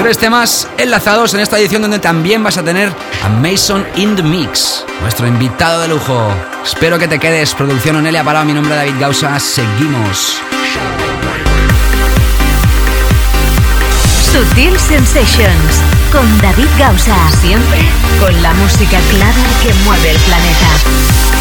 Tres 0.01 0.17
temas 0.17 0.67
enlazados 0.79 1.35
en 1.35 1.41
esta 1.41 1.59
edición 1.59 1.83
donde 1.83 1.99
también 1.99 2.43
vas 2.43 2.57
a 2.57 2.65
tener 2.65 2.91
a 3.23 3.29
Mason 3.29 3.87
in 3.97 4.17
the 4.17 4.23
Mix, 4.23 4.83
nuestro 5.03 5.27
invitado 5.27 5.83
de 5.83 5.89
lujo. 5.89 6.35
Espero 6.65 6.99
que 6.99 7.07
te 7.07 7.19
quedes. 7.19 7.53
Producción 7.55 7.97
Onelia 7.97 8.25
Parado, 8.25 8.47
mi 8.47 8.55
nombre 8.55 8.73
es 8.73 8.79
David 8.79 8.95
Gausa. 8.99 9.39
Seguimos. 9.39 10.41
Sutil 14.33 14.79
Sensations 14.79 15.83
con 16.11 16.41
David 16.41 16.69
Gausa. 16.79 17.17
Siempre 17.43 17.81
con 18.19 18.43
la 18.43 18.55
música 18.55 18.99
clara 19.11 19.45
que 19.63 19.75
mueve 19.85 20.13
el 20.13 20.19
planeta. 20.19 21.40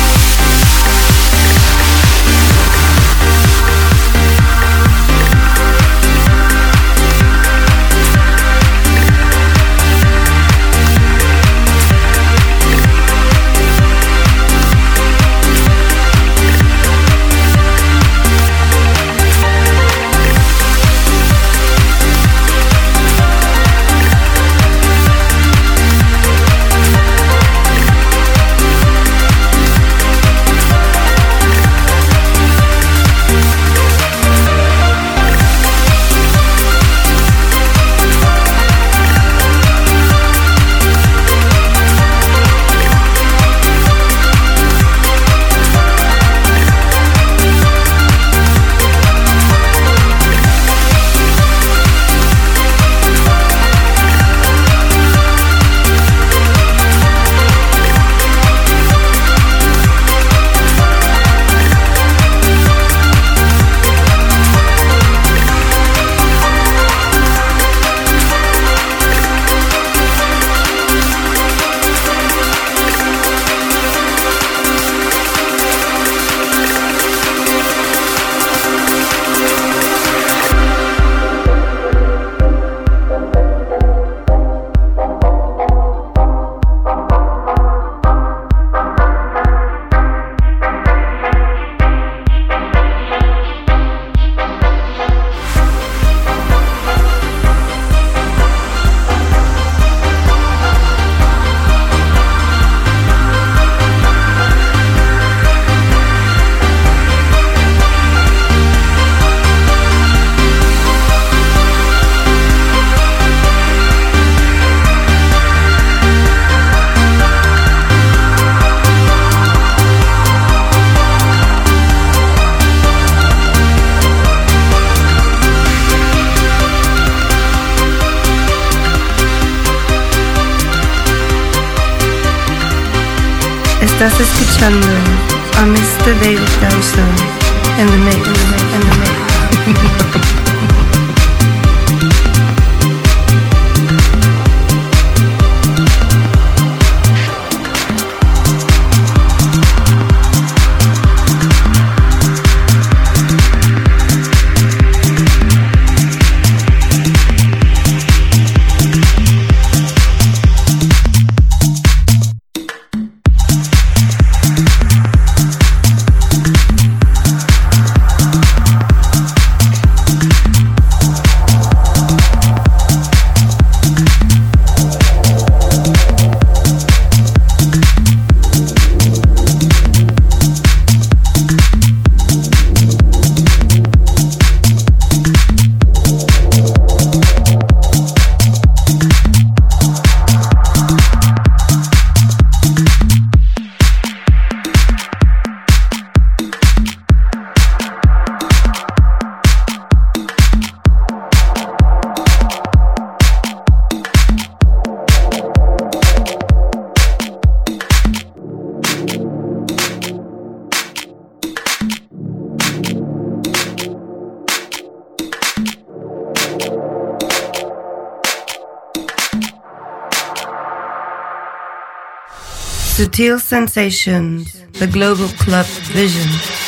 Sutil 223.20 223.38
Sensations, 223.38 224.64
the 224.80 224.88
Global 224.88 225.28
Club 225.44 225.66
Vision. 225.92 226.59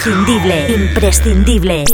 Imprescindible, 0.00 0.66
imprescindible. 0.72 1.84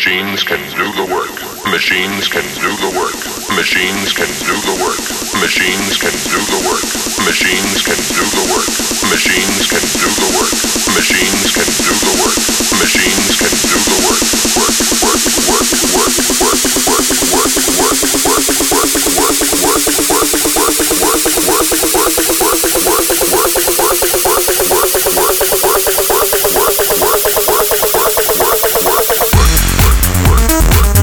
Machines 0.00 0.42
can 0.44 0.64
do 0.80 0.88
the 0.96 1.04
work. 1.12 1.28
Machines 1.68 2.24
can 2.26 2.40
do 2.56 2.72
the 2.80 2.88
work. 2.96 3.12
Machines 3.52 4.16
can 4.16 4.32
do 4.48 4.56
the 4.64 4.80
work. 4.80 4.96
Machines 5.36 6.00
can 6.00 6.16
do 6.24 6.40
the 6.40 6.56
work. 6.64 6.80
Machines 7.20 7.84
can 7.84 8.00
do 8.08 8.24
the 8.32 8.44
work. 8.48 8.64
Machines 9.12 9.68
can 9.68 9.84
do 10.00 10.08
the 10.08 10.28
work. 10.40 10.56
Machines 10.96 11.52
can 11.52 11.68
do 11.84 11.92
the 12.00 12.12
work. 12.16 12.32
Machines 12.80 13.36
can 13.36 13.52
do 13.60 13.76
the 13.76 13.98
work. 14.08 14.24
Work, 14.56 14.72
work, 15.04 15.20
work, 15.52 15.68
work, 15.92 16.16
work, 16.40 16.64
work, 16.64 17.12
work, 17.28 17.52
work, 17.68 18.00
work, 18.00 18.48
work, 18.72 18.96
work, 19.20 19.52
work, 19.68 19.89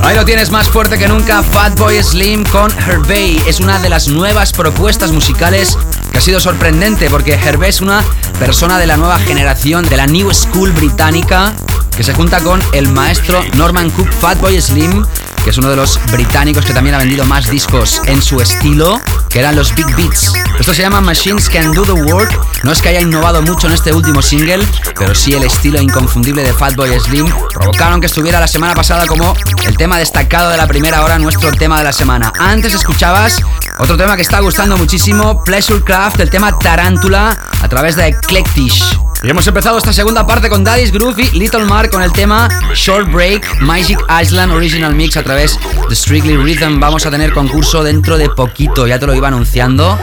Ahí 0.08 0.16
lo 0.16 0.24
tienes 0.24 0.51
más 0.51 0.70
fuerte 0.70 0.97
que 0.97 1.05
nunca, 1.10 1.43
Fatboy 1.43 2.01
Slim 2.01 2.45
con 2.45 2.72
Hervey. 2.72 3.43
Es 3.45 3.60
una 3.60 3.78
de 3.80 3.89
las 3.89 4.08
nuevas 4.08 4.53
propuestas 4.53 5.12
musicales 5.12 5.78
que 6.10 6.18
ha 6.18 6.22
sido 6.22 6.39
sorprendente 6.39 7.10
porque 7.10 7.34
Hervey 7.34 7.72
es 7.72 7.82
una 7.82 8.01
persona 8.39 8.80
de 8.80 8.88
la 8.88 8.95
nueva 8.95 9.20
generación, 9.20 9.84
de 9.89 9.97
la 9.97 10.08
New 10.08 10.34
School 10.34 10.72
británica, 10.72 11.53
que 11.97 12.05
se 12.05 12.14
junta 12.14 12.39
con 12.39 12.62
el 12.72 12.88
maestro 12.88 13.43
Norman 13.55 13.89
Cook 13.89 14.10
Fatboy 14.10 14.62
Slim, 14.62 15.05
que 15.43 15.49
es 15.49 15.58
uno 15.58 15.70
de 15.70 15.76
los 15.76 15.99
británicos 16.10 16.66
que 16.66 16.74
también 16.74 16.95
ha 16.95 16.99
vendido 16.99 17.26
más 17.26 17.51
discos 17.51 18.01
en 18.05 18.22
su 18.22 18.39
estilo, 18.39 19.01
que 19.28 19.39
eran 19.39 19.58
los 19.58 19.76
Big 19.76 19.93
Beats. 19.97 20.32
Esto 20.58 20.74
se 20.74 20.84
llama 20.84 21.01
Machines 21.01 21.49
Can 21.49 21.74
Do 21.74 21.84
the 21.84 21.91
Work. 21.91 22.57
No 22.68 22.74
es 22.74 22.82
que 22.82 22.89
haya 22.89 22.99
innovado 22.99 23.41
mucho 23.41 23.68
en 23.68 23.74
este 23.74 23.93
último 23.93 24.22
single, 24.22 24.68
pero 24.99 25.15
sí 25.15 25.34
el 25.34 25.43
estilo 25.43 25.82
inconfundible 25.82 26.43
de 26.43 26.51
Fatboy 26.51 26.99
Slim 26.99 27.26
provocaron 27.53 28.01
que 28.01 28.07
estuviera 28.07 28.41
la 28.41 28.47
semana 28.49 28.76
pasada 28.76 29.07
como 29.07 29.34
el 29.65 29.78
tema 29.78 29.97
destacado 29.97 30.49
de 30.49 30.57
la 30.57 30.68
primera 30.68 31.01
hora, 31.05 31.18
nuestro 31.18 31.49
tema 31.53 31.78
de 31.78 31.86
la 31.86 31.93
semana. 31.93 32.34
Antes 32.38 32.74
escuchabas 32.74 33.41
otro 33.80 33.95
tema 33.95 34.18
que 34.18 34.22
está 34.22 34.41
gustando 34.41 34.76
muchísimo, 34.76 35.45
Pleasure 35.45 35.82
Craft, 35.82 36.20
el 36.20 36.30
tema 36.30 36.59
Tarántula, 36.59 37.38
a 37.61 37.70
través 37.70 37.95
de 37.95 38.07
Eclectish. 38.07 38.99
Y 39.24 39.30
hemos 39.30 39.47
empezado 39.47 39.78
esta 39.78 39.93
segunda 39.93 40.28
parte 40.28 40.49
con 40.49 40.65
Daddy's 40.65 40.91
Groove 40.91 41.22
y 41.22 41.39
Little 41.39 41.63
Mark 41.63 41.89
con 41.89 42.01
el 42.01 42.11
tema 42.11 42.49
Short 42.76 43.09
Break, 43.09 43.61
Magic 43.61 43.97
Island 44.22 44.51
Original 44.51 44.93
Mix 44.93 45.15
a 45.15 45.24
través 45.24 45.57
de 45.88 45.95
Strictly 45.95 46.36
Rhythm. 46.36 46.82
Vamos 46.82 47.05
a 47.05 47.11
tener 47.11 47.32
concurso 47.32 47.82
dentro 47.82 48.18
de 48.18 48.30
poquito, 48.30 48.88
ya 48.88 48.99
te 48.99 49.07
lo 49.07 49.15
iba 49.15 49.30
anunciando. 49.30 49.97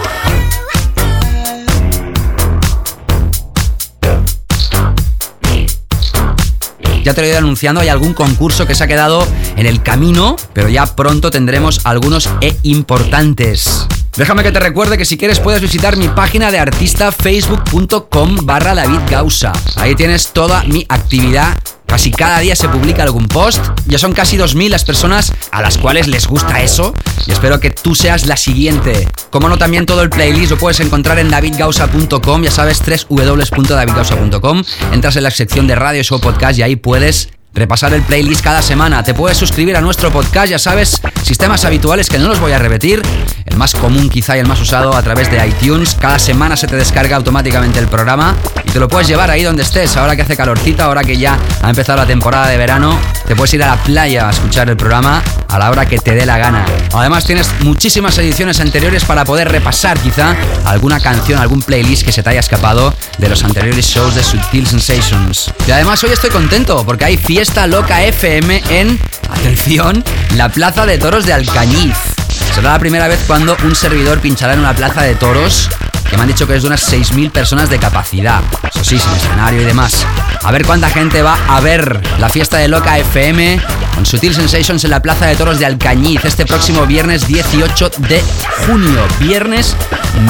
Ya 7.05 7.13
te 7.13 7.21
lo 7.21 7.27
he 7.27 7.31
ido 7.31 7.39
anunciando, 7.39 7.83
hay 7.83 7.89
algún 7.89 8.15
concurso 8.15 8.67
que 8.67 8.75
se 8.75 8.83
ha 8.83 8.87
quedado 8.87 9.27
en 9.57 9.67
el 9.67 9.83
camino, 9.83 10.37
pero 10.55 10.71
ya 10.71 10.97
pronto 10.97 11.31
tendremos 11.31 11.83
algunos 11.85 12.31
e 12.41 12.57
importantes. 12.63 13.87
Déjame 14.17 14.43
que 14.43 14.53
te 14.53 14.61
recuerde 14.61 14.97
que 14.97 15.05
si 15.05 15.19
quieres 15.19 15.39
puedes 15.39 15.61
visitar 15.61 15.97
mi 15.97 16.09
página 16.09 16.51
de 16.51 16.59
artista 16.59 17.13
facebook.com 17.13 18.47
barra 18.47 18.75
David 18.75 19.01
Gausa. 19.11 19.53
Ahí 19.77 19.95
tienes 19.95 20.33
toda 20.33 20.65
mi 20.65 20.87
actividad. 20.89 21.59
Casi 21.87 22.11
cada 22.11 22.41
día 22.41 22.57
se 22.57 22.68
publica 22.68 23.03
algún 23.03 23.28
post. 23.28 23.64
Ya 23.87 23.99
son 23.99 24.12
casi 24.12 24.37
2.000 24.37 24.68
las 24.68 24.85
personas 24.85 25.32
a 25.51 25.62
las 25.62 25.78
cuales 25.78 26.09
les 26.09 26.26
gusta 26.26 26.62
eso. 26.62 26.95
Y 27.26 27.32
espero 27.32 27.61
que 27.61 27.70
tú 27.70 27.95
seas 27.95 28.26
la 28.26 28.37
siguiente. 28.37 29.09
Como 29.30 29.49
no, 29.49 29.59
también 29.59 29.87
todo 29.87 30.03
el 30.03 30.11
playlist 30.11 30.51
lo 30.51 30.59
puedes 30.59 30.80
encontrar 30.80 31.18
en 31.18 31.30
davidgausa.com. 31.30 32.43
Ya 32.43 32.51
sabes, 32.51 32.82
www.davidgausa.com. 33.09 34.62
Entras 34.93 35.16
en 35.16 35.22
la 35.22 35.30
sección 35.30 35.66
de 35.66 35.74
radio 35.74 36.03
show 36.03 36.20
podcast 36.20 36.59
y 36.59 36.62
ahí 36.62 36.76
puedes 36.76 37.28
repasar 37.55 37.95
el 37.95 38.03
playlist 38.03 38.43
cada 38.43 38.61
semana. 38.61 39.03
Te 39.03 39.15
puedes 39.15 39.39
suscribir 39.39 39.77
a 39.77 39.81
nuestro 39.81 40.11
podcast, 40.11 40.49
ya 40.49 40.59
sabes, 40.59 41.01
sistemas 41.23 41.65
habituales 41.65 42.09
que 42.09 42.19
no 42.19 42.29
los 42.29 42.41
voy 42.41 42.53
a 42.53 42.59
repetir. 42.59 43.01
El 43.47 43.57
más 43.57 43.75
común 43.75 44.09
quizá 44.09 44.37
y 44.37 44.41
el 44.41 44.49
más 44.49 44.61
usado 44.61 44.95
a 44.95 45.03
través 45.03 45.31
de 45.31 45.47
iTunes. 45.47 45.97
Cada 46.01 46.19
semana 46.19 46.57
se 46.57 46.67
te 46.67 46.75
descarga 46.75 47.17
automáticamente 47.17 47.79
el 47.79 47.87
programa 47.87 48.35
y 48.65 48.71
te 48.71 48.81
lo 48.81 48.89
puedes 48.89 49.07
llevar 49.07 49.31
ahí 49.31 49.45
donde 49.45 49.63
estés. 49.63 49.97
Ahora 49.97 50.17
que 50.17 50.23
hace 50.23 50.37
calorcito, 50.37 50.83
ahora 50.83 51.05
que 51.05 51.17
ya 51.17 51.39
ha 51.63 51.71
empezado 51.71 51.99
la 51.99 52.07
temporada 52.07 52.49
de 52.49 52.57
verano, 52.57 52.99
te 53.27 53.37
puedes 53.37 53.55
ir 53.55 53.63
a 53.63 53.69
la 53.69 53.77
playa 53.77 54.27
a 54.27 54.31
escuchar 54.31 54.69
el 54.69 54.77
programa 54.77 55.23
a 55.49 55.59
la 55.59 55.71
hora 55.71 55.87
que 55.87 55.99
te 55.99 56.15
dé 56.17 56.27
la 56.27 56.39
gana. 56.39 56.65
Además 56.93 57.25
tienes 57.25 57.49
muchísimas 57.61 58.19
ediciones 58.19 58.59
anteriores 58.59 59.05
para 59.05 59.25
poder 59.25 59.53
repasar 59.53 59.97
quizá 60.01 60.35
alguna 60.65 60.99
canción, 60.99 61.39
algún 61.39 61.63
playlist 61.63 62.05
que 62.05 62.11
se 62.11 62.25
te 62.25 62.31
haya 62.31 62.41
escapado 62.41 62.93
de 63.19 63.29
los 63.29 63.45
anteriores 63.45 63.87
shows 63.87 64.17
de 64.17 64.25
Subtil 64.25 64.67
Sensations. 64.67 65.53
Y 65.69 65.71
además 65.71 66.03
hoy 66.03 66.11
estoy 66.11 66.31
contento 66.31 66.85
porque 66.85 67.05
hay 67.05 67.17
fiesta 67.17 67.43
loca 67.66 68.03
FM 68.03 68.62
en, 68.70 68.99
atención, 69.28 70.03
la 70.34 70.49
Plaza 70.49 70.86
de 70.86 70.97
Toros 70.97 71.26
de 71.26 71.34
Alcañiz. 71.34 72.24
Será 72.55 72.71
la 72.71 72.79
primera 72.79 73.09
vez 73.09 73.25
cuando 73.27 73.57
un 73.65 73.75
servidor 73.75 74.21
pinchará 74.21 74.55
en 74.55 74.61
una 74.61 74.75
plaza 74.75 75.03
de 75.03 75.17
toros 75.17 75.69
que 76.09 76.17
me 76.17 76.23
han 76.23 76.29
dicho 76.29 76.47
que 76.47 76.55
es 76.55 76.63
de 76.63 76.69
unas 76.69 76.93
6.000 76.93 77.33
personas 77.33 77.69
de 77.69 77.81
capacidad. 77.81 78.43
Eso 78.73 78.85
sí, 78.85 78.97
sin 78.97 79.13
escenario 79.13 79.61
y 79.61 79.65
demás. 79.65 80.07
A 80.45 80.53
ver 80.53 80.65
cuánta 80.65 80.89
gente 80.89 81.21
va 81.23 81.37
a 81.49 81.61
ver 81.61 82.01
la 82.21 82.29
fiesta 82.29 82.59
de 82.59 82.69
Loca 82.69 82.97
FM 82.97 83.61
con 83.97 84.07
Sutil 84.07 84.35
Sensations 84.35 84.85
en 84.85 84.91
la 84.91 85.03
Plaza 85.03 85.27
de 85.27 85.35
Toros 85.35 85.59
de 85.59 85.67
Alcañiz 85.67 86.25
este 86.25 86.47
próximo 86.47 86.87
viernes 86.87 87.27
18 87.27 87.91
de 87.99 88.23
junio. 88.67 89.05
Viernes 89.19 89.75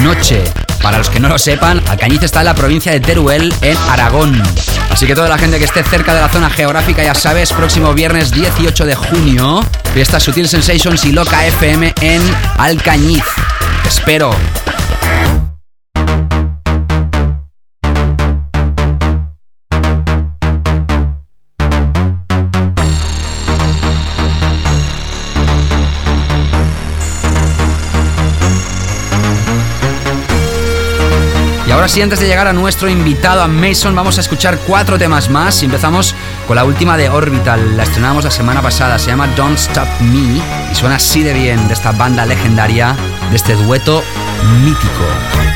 noche. 0.01 0.43
Para 0.81 0.97
los 0.97 1.09
que 1.09 1.19
no 1.19 1.29
lo 1.29 1.37
sepan, 1.37 1.81
Alcañiz 1.87 2.23
está 2.23 2.39
en 2.39 2.45
la 2.45 2.55
provincia 2.55 2.91
de 2.91 2.99
Teruel, 2.99 3.53
en 3.61 3.77
Aragón. 3.89 4.41
Así 4.91 5.07
que 5.07 5.15
toda 5.15 5.27
la 5.27 5.37
gente 5.37 5.57
que 5.57 5.65
esté 5.65 5.83
cerca 5.83 6.13
de 6.13 6.21
la 6.21 6.29
zona 6.29 6.49
geográfica, 6.49 7.03
ya 7.03 7.13
sabes, 7.13 7.51
próximo 7.51 7.93
viernes 7.93 8.31
18 8.31 8.85
de 8.85 8.95
junio, 8.95 9.63
fiesta 9.93 10.19
Sutil 10.19 10.47
Sensations 10.47 11.03
y 11.05 11.11
Loca 11.11 11.45
FM 11.45 11.93
en 12.01 12.14
Alcañiz. 12.57 13.23
Te 13.83 13.89
espero. 13.89 14.31
Y 31.67 31.71
ahora 31.71 31.87
sí, 31.87 32.01
antes 32.01 32.19
de 32.19 32.27
llegar 32.27 32.47
a 32.47 32.53
nuestro 32.53 32.87
invitado, 32.87 33.41
a 33.41 33.47
Mason, 33.47 33.95
vamos 33.95 34.17
a 34.17 34.21
escuchar 34.21 34.59
cuatro 34.67 34.97
temas 34.99 35.29
más. 35.29 35.63
Empezamos 35.63 36.15
con 36.47 36.55
la 36.55 36.65
última 36.65 36.97
de 36.97 37.09
Orbital. 37.09 37.77
La 37.77 37.83
estrenamos 37.83 38.23
la 38.23 38.31
semana 38.31 38.61
pasada. 38.61 38.99
Se 38.99 39.07
llama 39.07 39.27
Don't 39.35 39.57
Stop 39.57 39.87
Me. 40.01 40.41
Y 40.71 40.75
suena 40.75 40.95
así 40.95 41.23
de 41.23 41.33
bien 41.33 41.67
de 41.67 41.73
esta 41.73 41.91
banda 41.91 42.25
legendaria, 42.25 42.95
de 43.29 43.35
este 43.35 43.55
dueto 43.55 44.03
mítico. 44.63 45.54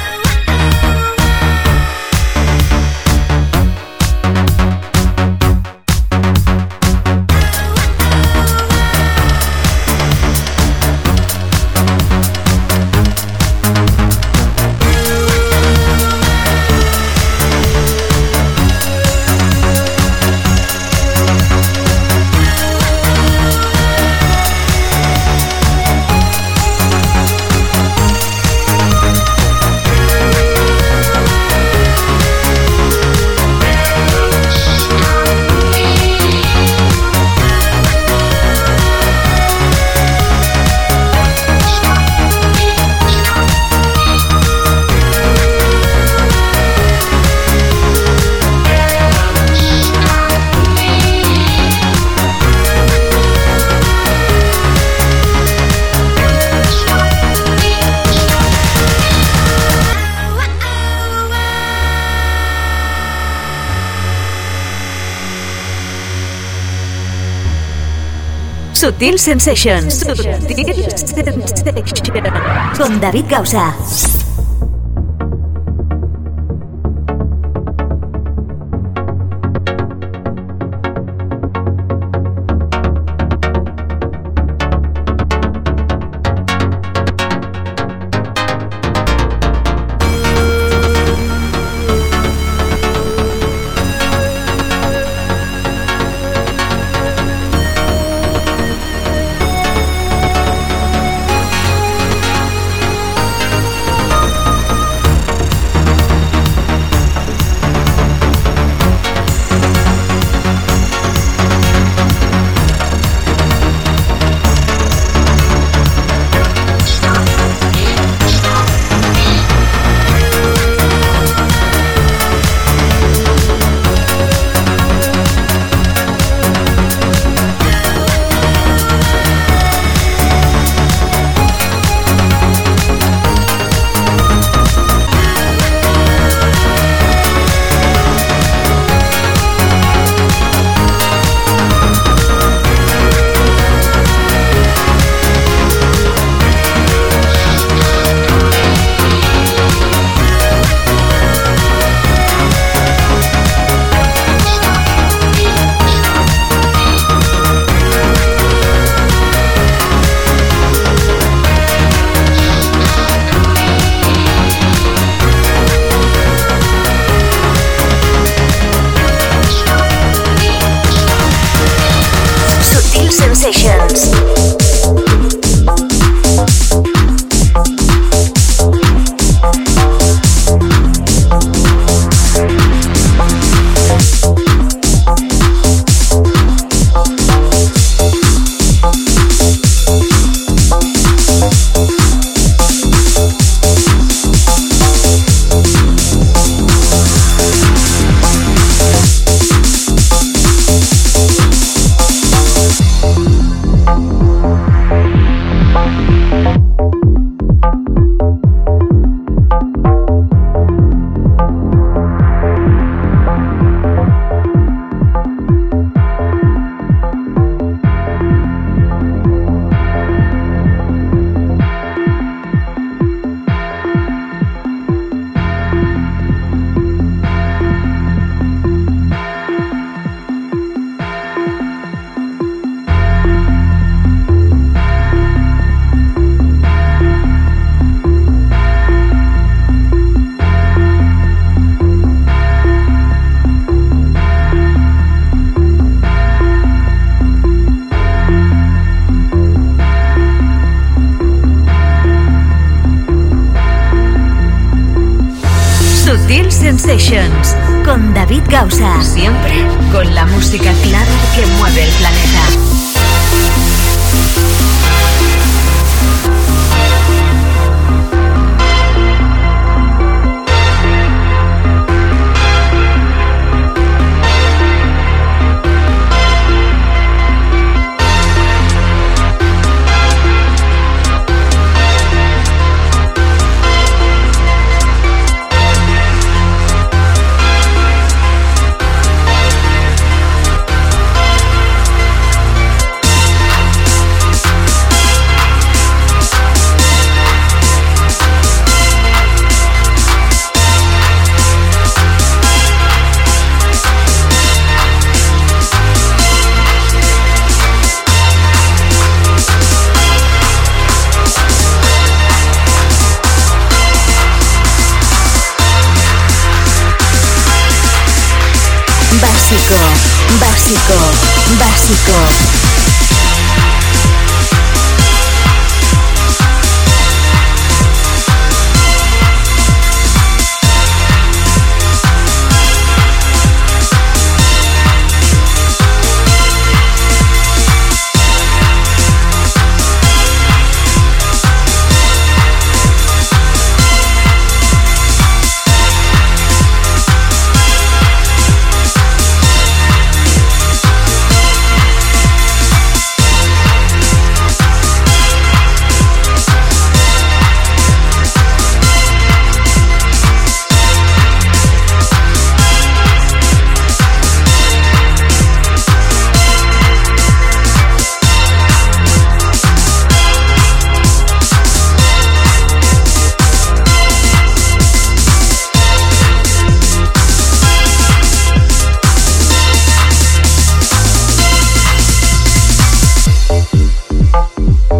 Sutil 68.99 69.17
Sensations. 69.17 70.03
Sensations. 70.03 71.13
Con 72.75 72.99
David 72.99 73.29
Gausa. 73.29 74.08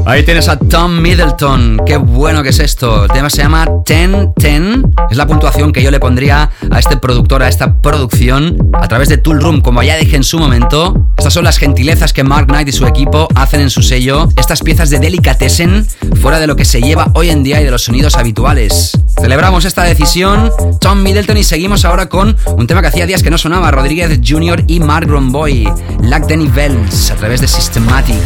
Ahí 0.10 0.24
tienes 0.24 0.50
a 0.50 0.58
Tom 0.58 1.04
Middleton. 1.04 1.82
Qué 1.86 1.98
bueno 1.98 2.42
que 2.42 2.50
es 2.50 2.58
esto. 2.58 3.04
El 3.04 3.12
tema 3.12 3.30
se 3.30 3.44
llama 3.44 3.68
1010. 3.88 4.84
Es 5.12 5.18
la 5.18 5.28
puntuación 5.28 5.72
que 5.72 5.84
yo 5.84 5.92
le 5.92 6.00
pondría 6.00 6.50
a 6.72 6.80
este 6.80 6.98
productor, 6.98 7.44
a 7.44 7.48
esta 7.48 7.80
producción, 7.80 8.58
a 8.74 8.88
través 8.88 9.08
de 9.10 9.18
Tool 9.18 9.40
Room, 9.40 9.62
como 9.62 9.84
ya 9.84 9.98
dije 9.98 10.16
en 10.16 10.24
su 10.24 10.40
momento. 10.40 11.12
Estas 11.16 11.32
son 11.32 11.44
las 11.44 11.60
gentilezas 11.60 12.12
que 12.12 12.24
Mark 12.24 12.48
Knight 12.48 12.68
y 12.70 12.72
su 12.72 12.88
equipo 12.88 13.28
hacen 13.36 13.62
en 13.62 13.70
su 13.70 13.84
sello. 13.84 14.30
Estas 14.36 14.62
piezas 14.64 14.90
de 14.90 14.98
delicatessen, 14.98 15.86
fuera 16.20 16.40
de 16.40 16.48
lo 16.48 16.56
que 16.56 16.66
se 16.66 16.82
lleva 16.82 17.12
hoy 17.14 17.30
en 17.30 17.44
día 17.44 17.62
y 17.62 17.64
de 17.64 17.70
los 17.70 17.84
sonidos 17.84 18.16
habituales. 18.16 18.98
Celebramos 19.22 19.66
esta 19.66 19.84
decisión, 19.84 20.50
Tom 20.82 21.04
Middleton, 21.04 21.38
y 21.38 21.44
seguimos 21.44 21.86
ahora 21.86 22.10
con 22.10 22.36
un 22.58 22.66
tema 22.66 22.82
que 22.82 22.88
hacía 22.88 23.06
días 23.06 23.22
que 23.22 23.30
no 23.30 23.38
sonaba, 23.38 23.70
Rodríguez 23.70 24.20
Jr. 24.28 24.64
y 24.66 24.80
Mark 24.80 25.08
Romboy, 25.08 25.72
Lack 26.02 26.26
Denny 26.26 26.48
Bells, 26.48 27.12
a 27.12 27.16
través 27.16 27.42
de 27.42 27.48
Systematic 27.48 28.18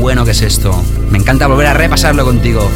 bueno 0.00 0.24
que 0.24 0.30
es 0.30 0.42
esto. 0.42 0.72
Me 1.10 1.18
encanta 1.18 1.46
volver 1.46 1.66
a 1.66 1.74
repasarlo 1.74 2.24
contigo. 2.24 2.68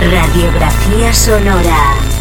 Radiografía 0.00 1.14
sonora. 1.14 2.19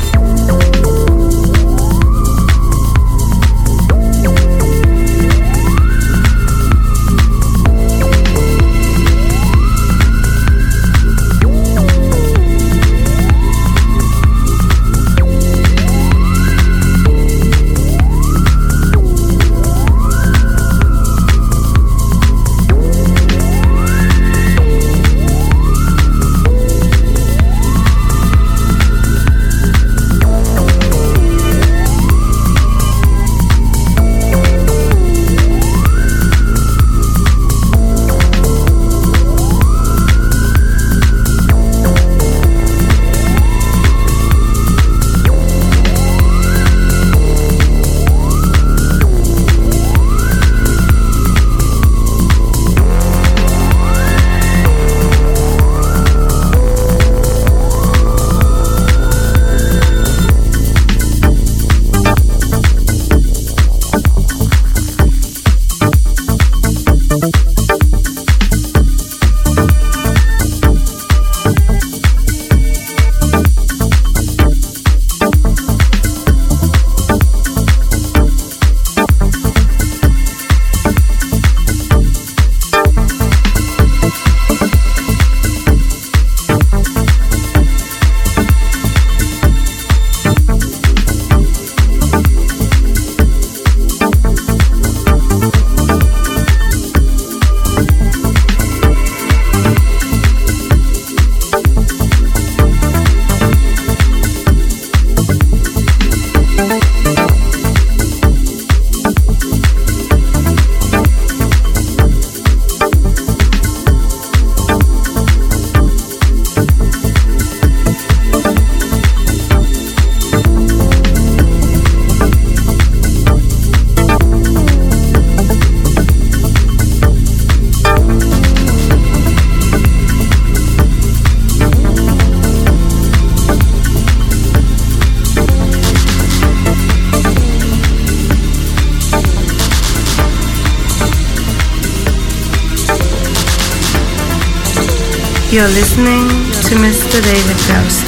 You're 145.51 145.63
listening 145.63 146.27
to 146.27 146.76
Mr. 146.76 147.19
David 147.23 147.57
Gausser 147.65 148.05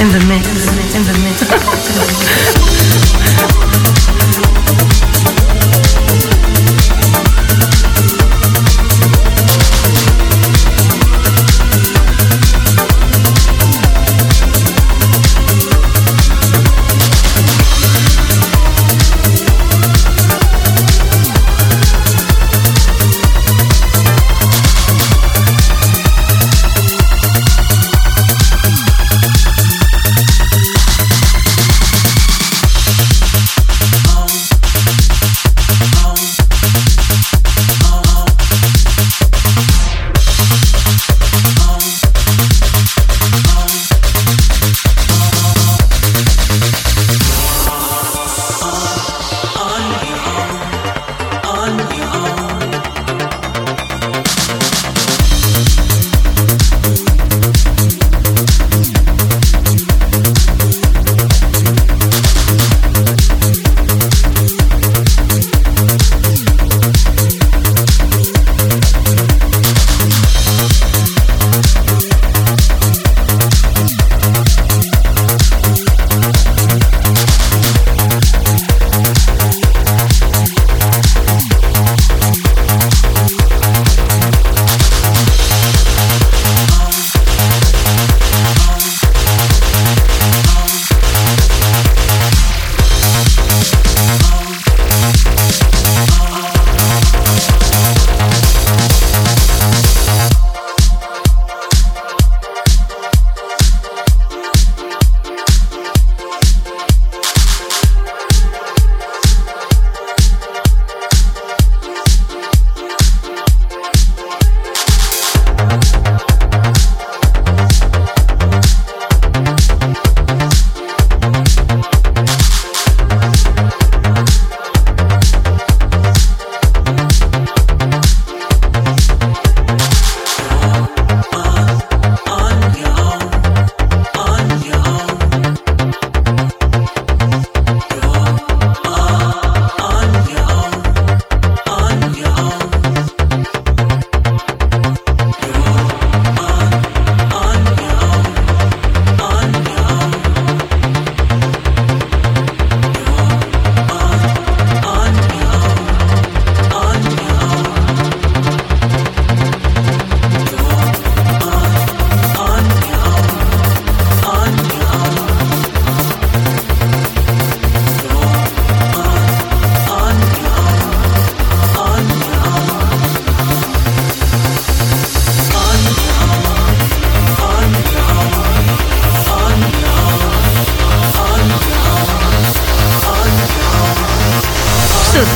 in 0.00 0.08
the 0.08 0.18
mix, 0.26 0.66
in 0.92 1.04
the 1.04 1.14
mix. 1.22 2.64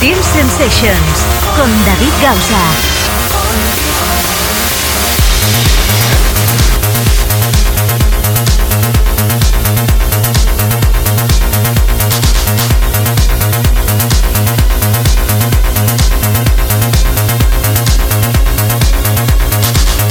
Sutil 0.02 0.16
Sensations 0.24 1.26
con 1.56 1.70
David 1.84 2.10
Gausa. 2.20 2.58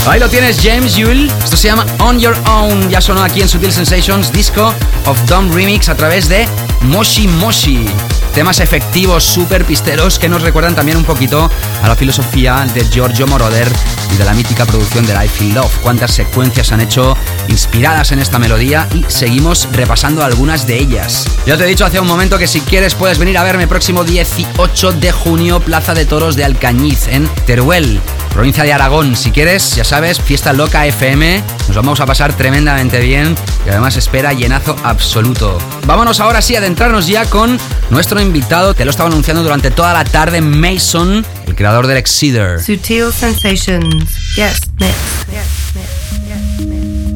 Ahí 0.07 0.22
lo 0.22 0.30
tienes, 0.30 0.57
James 0.63 0.95
Yule. 0.95 1.27
Esto 1.43 1.57
se 1.57 1.68
llama 1.68 1.85
On 1.99 2.18
Your 2.18 2.38
Own. 2.47 2.89
Ya 2.89 3.01
sonó 3.01 3.23
aquí 3.23 3.41
en 3.41 3.49
Sutil 3.49 3.73
Sensations, 3.73 4.31
disco 4.31 4.73
of 5.05 5.19
Dom 5.26 5.51
Remix 5.51 5.89
a 5.89 5.97
través 5.97 6.30
de 6.30 6.47
Moshi 6.80 7.27
Moshi. 7.27 7.89
Temas 8.34 8.62
efectivos, 8.62 9.26
súper 9.26 9.66
pisteros, 9.66 10.18
que 10.18 10.30
nos 10.30 10.41
recuerdan 10.41 10.74
también 10.74 10.98
un 10.98 11.03
poquito 11.03 11.52
a 11.84 11.88
la 11.88 11.95
filosofía 11.95 12.66
de 12.74 12.86
Giorgio 12.90 13.28
Moroder 13.28 13.68
y 14.14 14.18
de 14.18 14.24
la 14.24 14.34
mítica 14.34 14.66
producción 14.66 15.06
de 15.06 15.14
Life 15.14 15.44
in 15.44 15.53
Love. 15.53 15.78
Cuántas 15.82 16.12
secuencias 16.12 16.72
han 16.72 16.80
hecho 16.80 17.18
inspiradas 17.49 18.14
en 18.14 18.20
esta 18.20 18.40
melodía 18.40 18.88
y 18.94 19.03
seguimos 19.10 19.68
repasando 19.74 20.24
algunas 20.24 20.66
de 20.66 20.78
ellas. 20.78 21.26
Ya 21.45 21.58
te 21.58 21.66
he 21.66 21.68
dicho 21.68 21.86
hace 21.86 21.99
un 21.99 22.08
momento 22.08 22.38
que 22.38 22.48
si 22.48 22.62
quieres 22.62 22.95
puedes 22.95 23.18
venir 23.18 23.38
a 23.38 23.44
verme 23.44 23.68
próximo 23.68 24.06
18 24.06 24.94
de 24.94 25.12
junio, 25.12 25.60
Plaza 25.60 25.94
de 25.94 26.06
Toros 26.06 26.38
de 26.38 26.45
Alcañiz, 26.45 27.08
en 27.10 27.28
Teruel 27.45 28.02
provincia 28.32 28.64
de 28.64 28.74
Aragón. 28.74 29.16
Si 29.16 29.32
quieres, 29.32 29.76
ya 29.76 29.84
sabes, 29.84 30.20
fiesta 30.20 30.53
loca 30.53 30.86
FM. 30.86 31.44
Nos 31.72 31.77
vamos 31.77 32.02
a 32.02 32.06
pasar 32.06 32.35
tremendamente 32.35 32.99
bien 32.99 33.34
y 33.65 33.69
además 33.69 33.95
espera 33.95 34.34
llenazo 34.34 34.76
absoluto. 34.84 35.57
Vámonos 35.85 36.19
ahora 36.19 36.41
sí 36.41 36.53
a 36.53 36.57
adentrarnos 36.57 37.07
ya 37.07 37.23
con 37.30 37.57
nuestro 37.89 38.19
invitado. 38.19 38.73
Te 38.73 38.84
lo 38.84 38.91
estaba 38.91 39.07
anunciando 39.07 39.41
durante 39.41 39.72
toda 39.72 39.93
la 39.93 40.03
tarde, 40.03 40.41
Mason, 40.41 41.26
el 41.48 41.56
creador 41.56 41.88
del 41.88 41.95
Exceeder. 41.95 42.61
Sutil 42.61 43.14
Sensations. 43.14 44.35
Yes, 44.35 44.60
mix. 44.81 44.95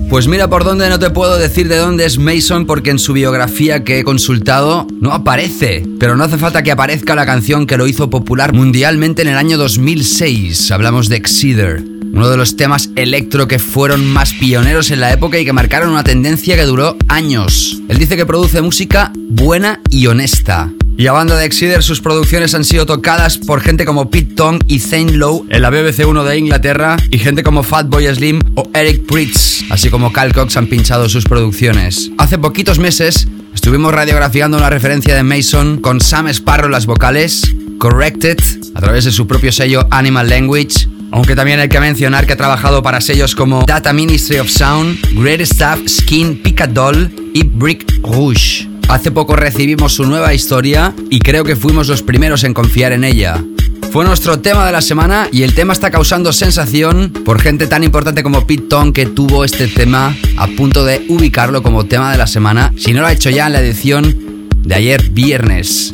Pues 0.10 0.30
mira 0.30 0.48
por 0.48 0.64
dónde 0.64 0.88
no 0.88 1.00
te 1.00 1.10
puedo 1.10 1.38
decir 1.38 1.68
de 1.68 1.76
dónde 1.76 2.06
es 2.06 2.18
Mason 2.18 2.66
porque 2.66 2.92
en 2.92 3.00
su 3.00 3.12
biografía 3.12 3.84
que 3.84 4.00
he 4.00 4.04
consultado 4.06 4.88
no 5.02 5.12
aparece. 5.12 5.84
Pero 6.00 6.16
no 6.16 6.24
hace 6.24 6.38
falta 6.38 6.64
que 6.64 6.72
aparezca 6.72 7.14
la 7.14 7.26
canción 7.26 7.68
que 7.68 7.76
lo 7.76 7.88
hizo 7.88 8.10
popular 8.10 8.54
mundialmente 8.54 9.22
en 9.22 9.28
el 9.28 9.36
año 9.36 9.58
2006. 9.58 10.72
Hablamos 10.72 11.10
de 11.10 11.18
Exceeder. 11.18 11.95
Uno 12.16 12.30
de 12.30 12.38
los 12.38 12.56
temas 12.56 12.92
electro 12.96 13.46
que 13.46 13.60
fueron 13.60 14.06
más 14.06 14.32
pioneros 14.32 14.90
en 14.90 15.02
la 15.02 15.12
época 15.12 15.38
y 15.38 15.44
que 15.44 15.52
marcaron 15.52 15.90
una 15.90 16.06
tendencia 16.06 16.56
que 16.56 16.64
duró 16.64 16.96
años. 17.10 17.82
Él 17.90 17.98
dice 17.98 18.16
que 18.16 18.26
produce 18.26 18.62
música 18.62 19.12
buena 19.18 19.82
y 19.90 20.08
honesta. 20.08 20.72
Y 20.98 21.08
a 21.08 21.12
banda 21.12 21.36
de 21.36 21.44
Exceeder, 21.44 21.84
sus 21.84 22.00
producciones 22.00 22.56
han 22.56 22.64
sido 22.64 22.86
tocadas 22.86 23.38
por 23.38 23.60
gente 23.60 23.84
como 23.84 24.10
Pete 24.10 24.34
Tong 24.34 24.62
y 24.66 24.80
Zane 24.80 25.12
Lowe 25.12 25.46
en 25.50 25.62
la 25.62 25.70
BBC 25.70 26.08
1 26.08 26.24
de 26.24 26.38
Inglaterra 26.38 26.96
y 27.12 27.18
gente 27.18 27.44
como 27.44 27.64
Fatboy 27.64 28.08
Slim 28.16 28.40
o 28.56 28.70
Eric 28.74 29.06
Pritz, 29.06 29.66
así 29.70 29.90
como 29.90 30.14
Cal 30.14 30.34
Cox 30.34 30.56
han 30.56 30.68
pinchado 30.68 31.10
sus 31.10 31.26
producciones. 31.26 32.12
Hace 32.18 32.38
poquitos 32.38 32.80
meses 32.80 33.28
estuvimos 33.54 33.94
radiografiando 33.94 34.58
una 34.58 34.70
referencia 34.70 35.16
de 35.16 35.24
Mason 35.24 35.82
con 35.82 36.00
Sam 36.00 36.30
Sparrow 36.30 36.68
en 36.68 36.72
las 36.72 36.86
vocales, 36.86 37.42
Corrected, 37.78 38.38
a 38.74 38.80
través 38.80 39.04
de 39.04 39.12
su 39.12 39.28
propio 39.28 39.52
sello 39.52 39.86
Animal 39.92 40.30
Language, 40.30 40.88
Aunque 41.12 41.36
también 41.36 41.60
hay 41.60 41.70
que 41.70 41.80
mencionar 41.80 42.26
que 42.26 42.34
ha 42.34 42.38
trabajado 42.38 42.84
para 42.84 43.02
sellos 43.02 43.36
como 43.36 43.64
Data 43.64 43.94
Ministry 43.94 44.40
of 44.40 44.50
Sound, 44.50 45.00
Great 45.14 45.42
Stuff, 45.42 45.88
Skin, 45.88 46.42
Picadol 46.42 47.12
y 47.34 47.44
Brick 47.44 47.86
Rouge. 48.04 48.68
Hace 48.90 49.12
poco 49.12 49.36
recibimos 49.36 49.94
su 49.94 50.06
nueva 50.06 50.34
historia 50.34 50.94
y 51.10 51.20
creo 51.20 51.44
que 51.44 51.56
fuimos 51.56 51.88
los 51.88 52.02
primeros 52.04 52.44
en 52.44 52.54
confiar 52.54 52.92
en 52.92 53.04
ella. 53.04 53.44
Fue 53.92 54.04
nuestro 54.04 54.40
tema 54.40 54.66
de 54.66 54.74
la 54.74 54.82
semana 54.82 55.30
y 55.32 55.44
el 55.44 55.56
tema 55.56 55.74
está 55.74 55.90
causando 55.90 56.34
sensación 56.34 57.12
por 57.24 57.42
gente 57.42 57.66
tan 57.66 57.84
importante 57.84 58.24
como 58.24 58.46
Pete 58.46 58.66
Tong 58.70 58.94
que 58.94 59.06
tuvo 59.06 59.46
este 59.46 59.68
tema 59.68 60.16
a 60.38 60.48
punto 60.48 60.84
de 60.84 61.06
ubicarlo 61.08 61.64
como 61.64 61.86
tema 61.86 62.12
de 62.12 62.18
la 62.18 62.28
semana, 62.28 62.74
si 62.78 62.94
no 62.94 63.02
lo 63.02 63.08
ha 63.08 63.14
hecho 63.14 63.30
ya 63.30 63.48
en 63.48 63.54
la 63.54 63.62
edición 63.62 64.54
de 64.64 64.76
ayer 64.76 65.10
viernes. 65.12 65.92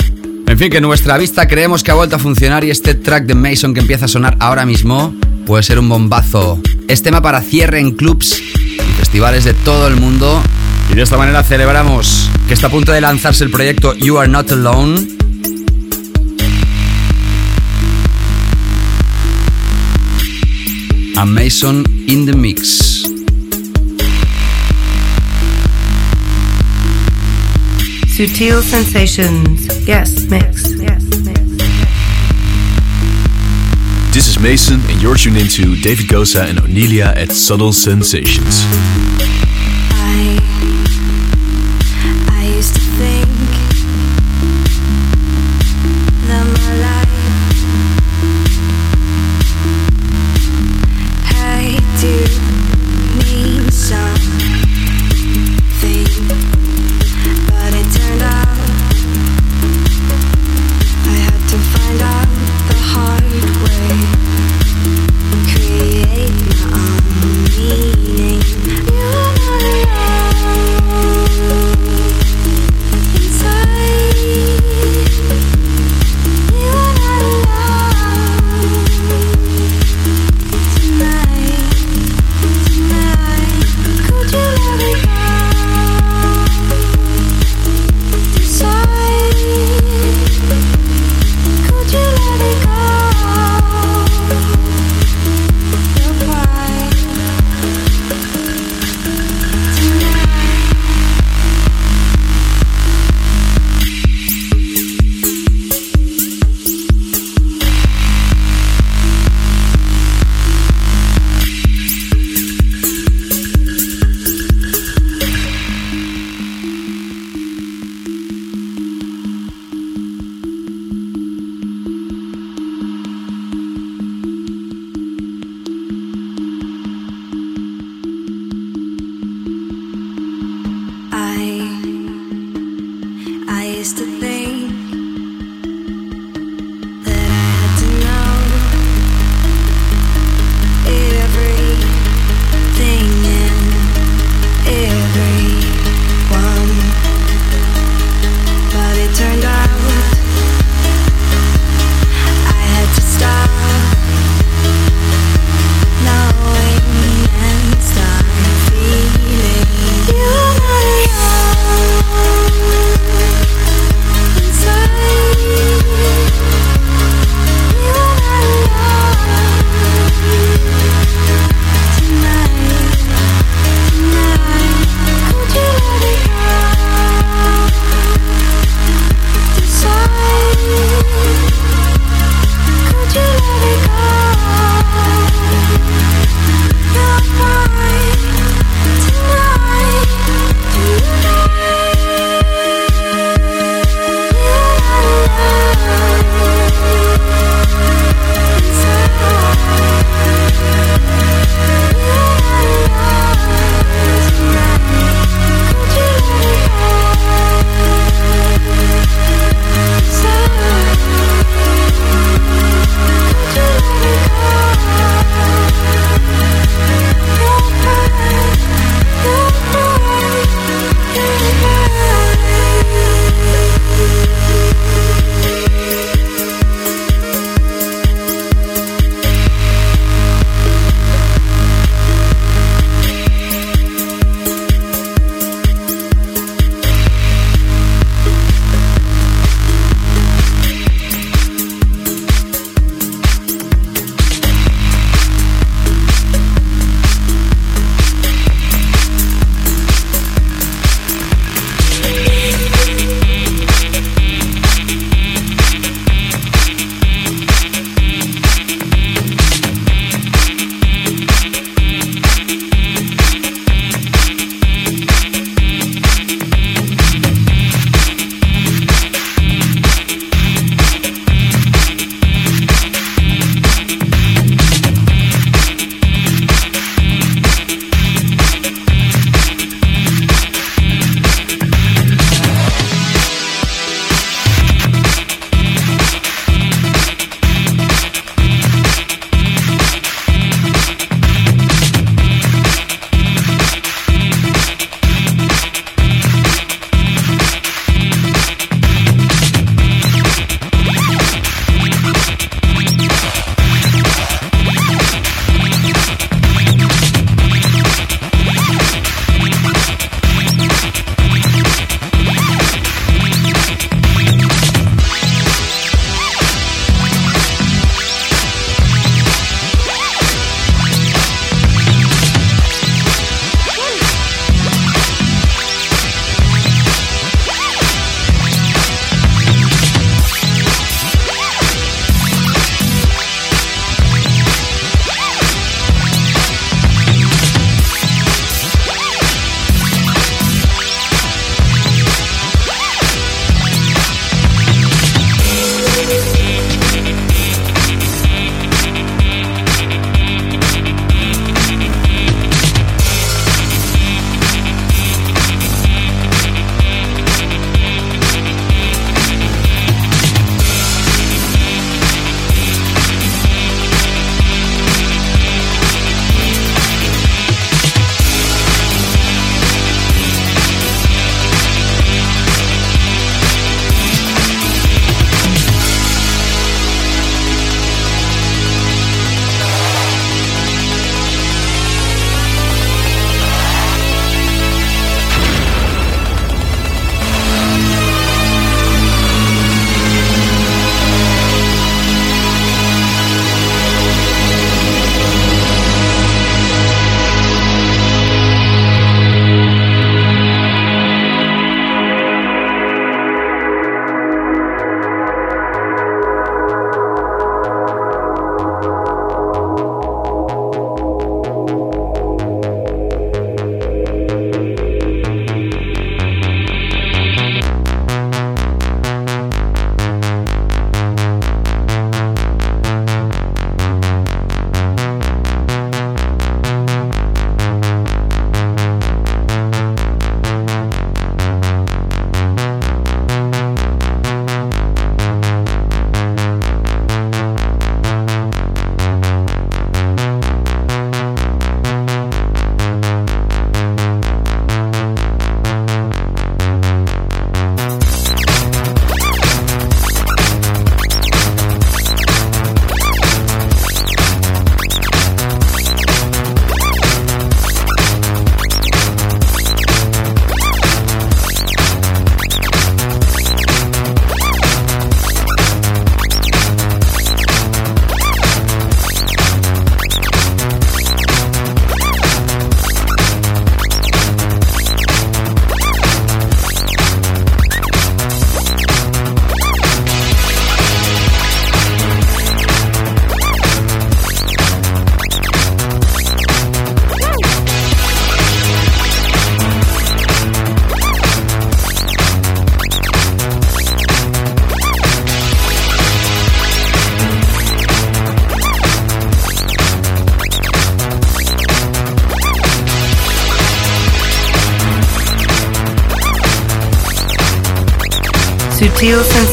En 0.51 0.57
fin, 0.57 0.69
que 0.69 0.81
nuestra 0.81 1.17
vista 1.17 1.47
creemos 1.47 1.81
que 1.81 1.91
ha 1.91 1.93
vuelto 1.93 2.17
a 2.17 2.19
funcionar 2.19 2.65
y 2.65 2.71
este 2.71 2.93
track 2.93 3.23
de 3.23 3.35
Mason 3.35 3.73
que 3.73 3.79
empieza 3.79 4.03
a 4.03 4.07
sonar 4.09 4.35
ahora 4.41 4.65
mismo 4.65 5.15
puede 5.45 5.63
ser 5.63 5.79
un 5.79 5.87
bombazo. 5.87 6.61
Es 6.89 7.01
tema 7.01 7.21
para 7.21 7.39
cierre 7.39 7.79
en 7.79 7.91
clubs 7.91 8.37
y 8.59 8.91
festivales 8.97 9.45
de 9.45 9.53
todo 9.53 9.87
el 9.87 9.95
mundo 9.95 10.43
y 10.91 10.95
de 10.95 11.03
esta 11.03 11.17
manera 11.17 11.41
celebramos 11.43 12.29
que 12.49 12.53
está 12.53 12.67
a 12.67 12.69
punto 12.69 12.91
de 12.91 12.99
lanzarse 12.99 13.45
el 13.45 13.49
proyecto 13.49 13.95
You 13.95 14.17
Are 14.17 14.27
Not 14.27 14.51
Alone 14.51 15.07
a 21.15 21.23
Mason 21.23 21.85
in 22.07 22.25
the 22.25 22.35
Mix. 22.35 22.90
Sutil 28.21 28.61
sensations. 28.61 29.87
Yes, 29.87 30.29
mix. 30.29 30.73
Yes, 30.79 31.03
mix. 31.25 31.39
This 34.13 34.27
is 34.27 34.37
Mason, 34.37 34.79
and 34.91 35.01
you're 35.01 35.15
tuned 35.15 35.37
into 35.37 35.75
David 35.81 36.05
Gosa 36.05 36.47
and 36.47 36.59
Onelia 36.59 37.17
at 37.17 37.31
Subtle 37.31 37.73
Sensations. 37.73 38.61
I 39.89 40.50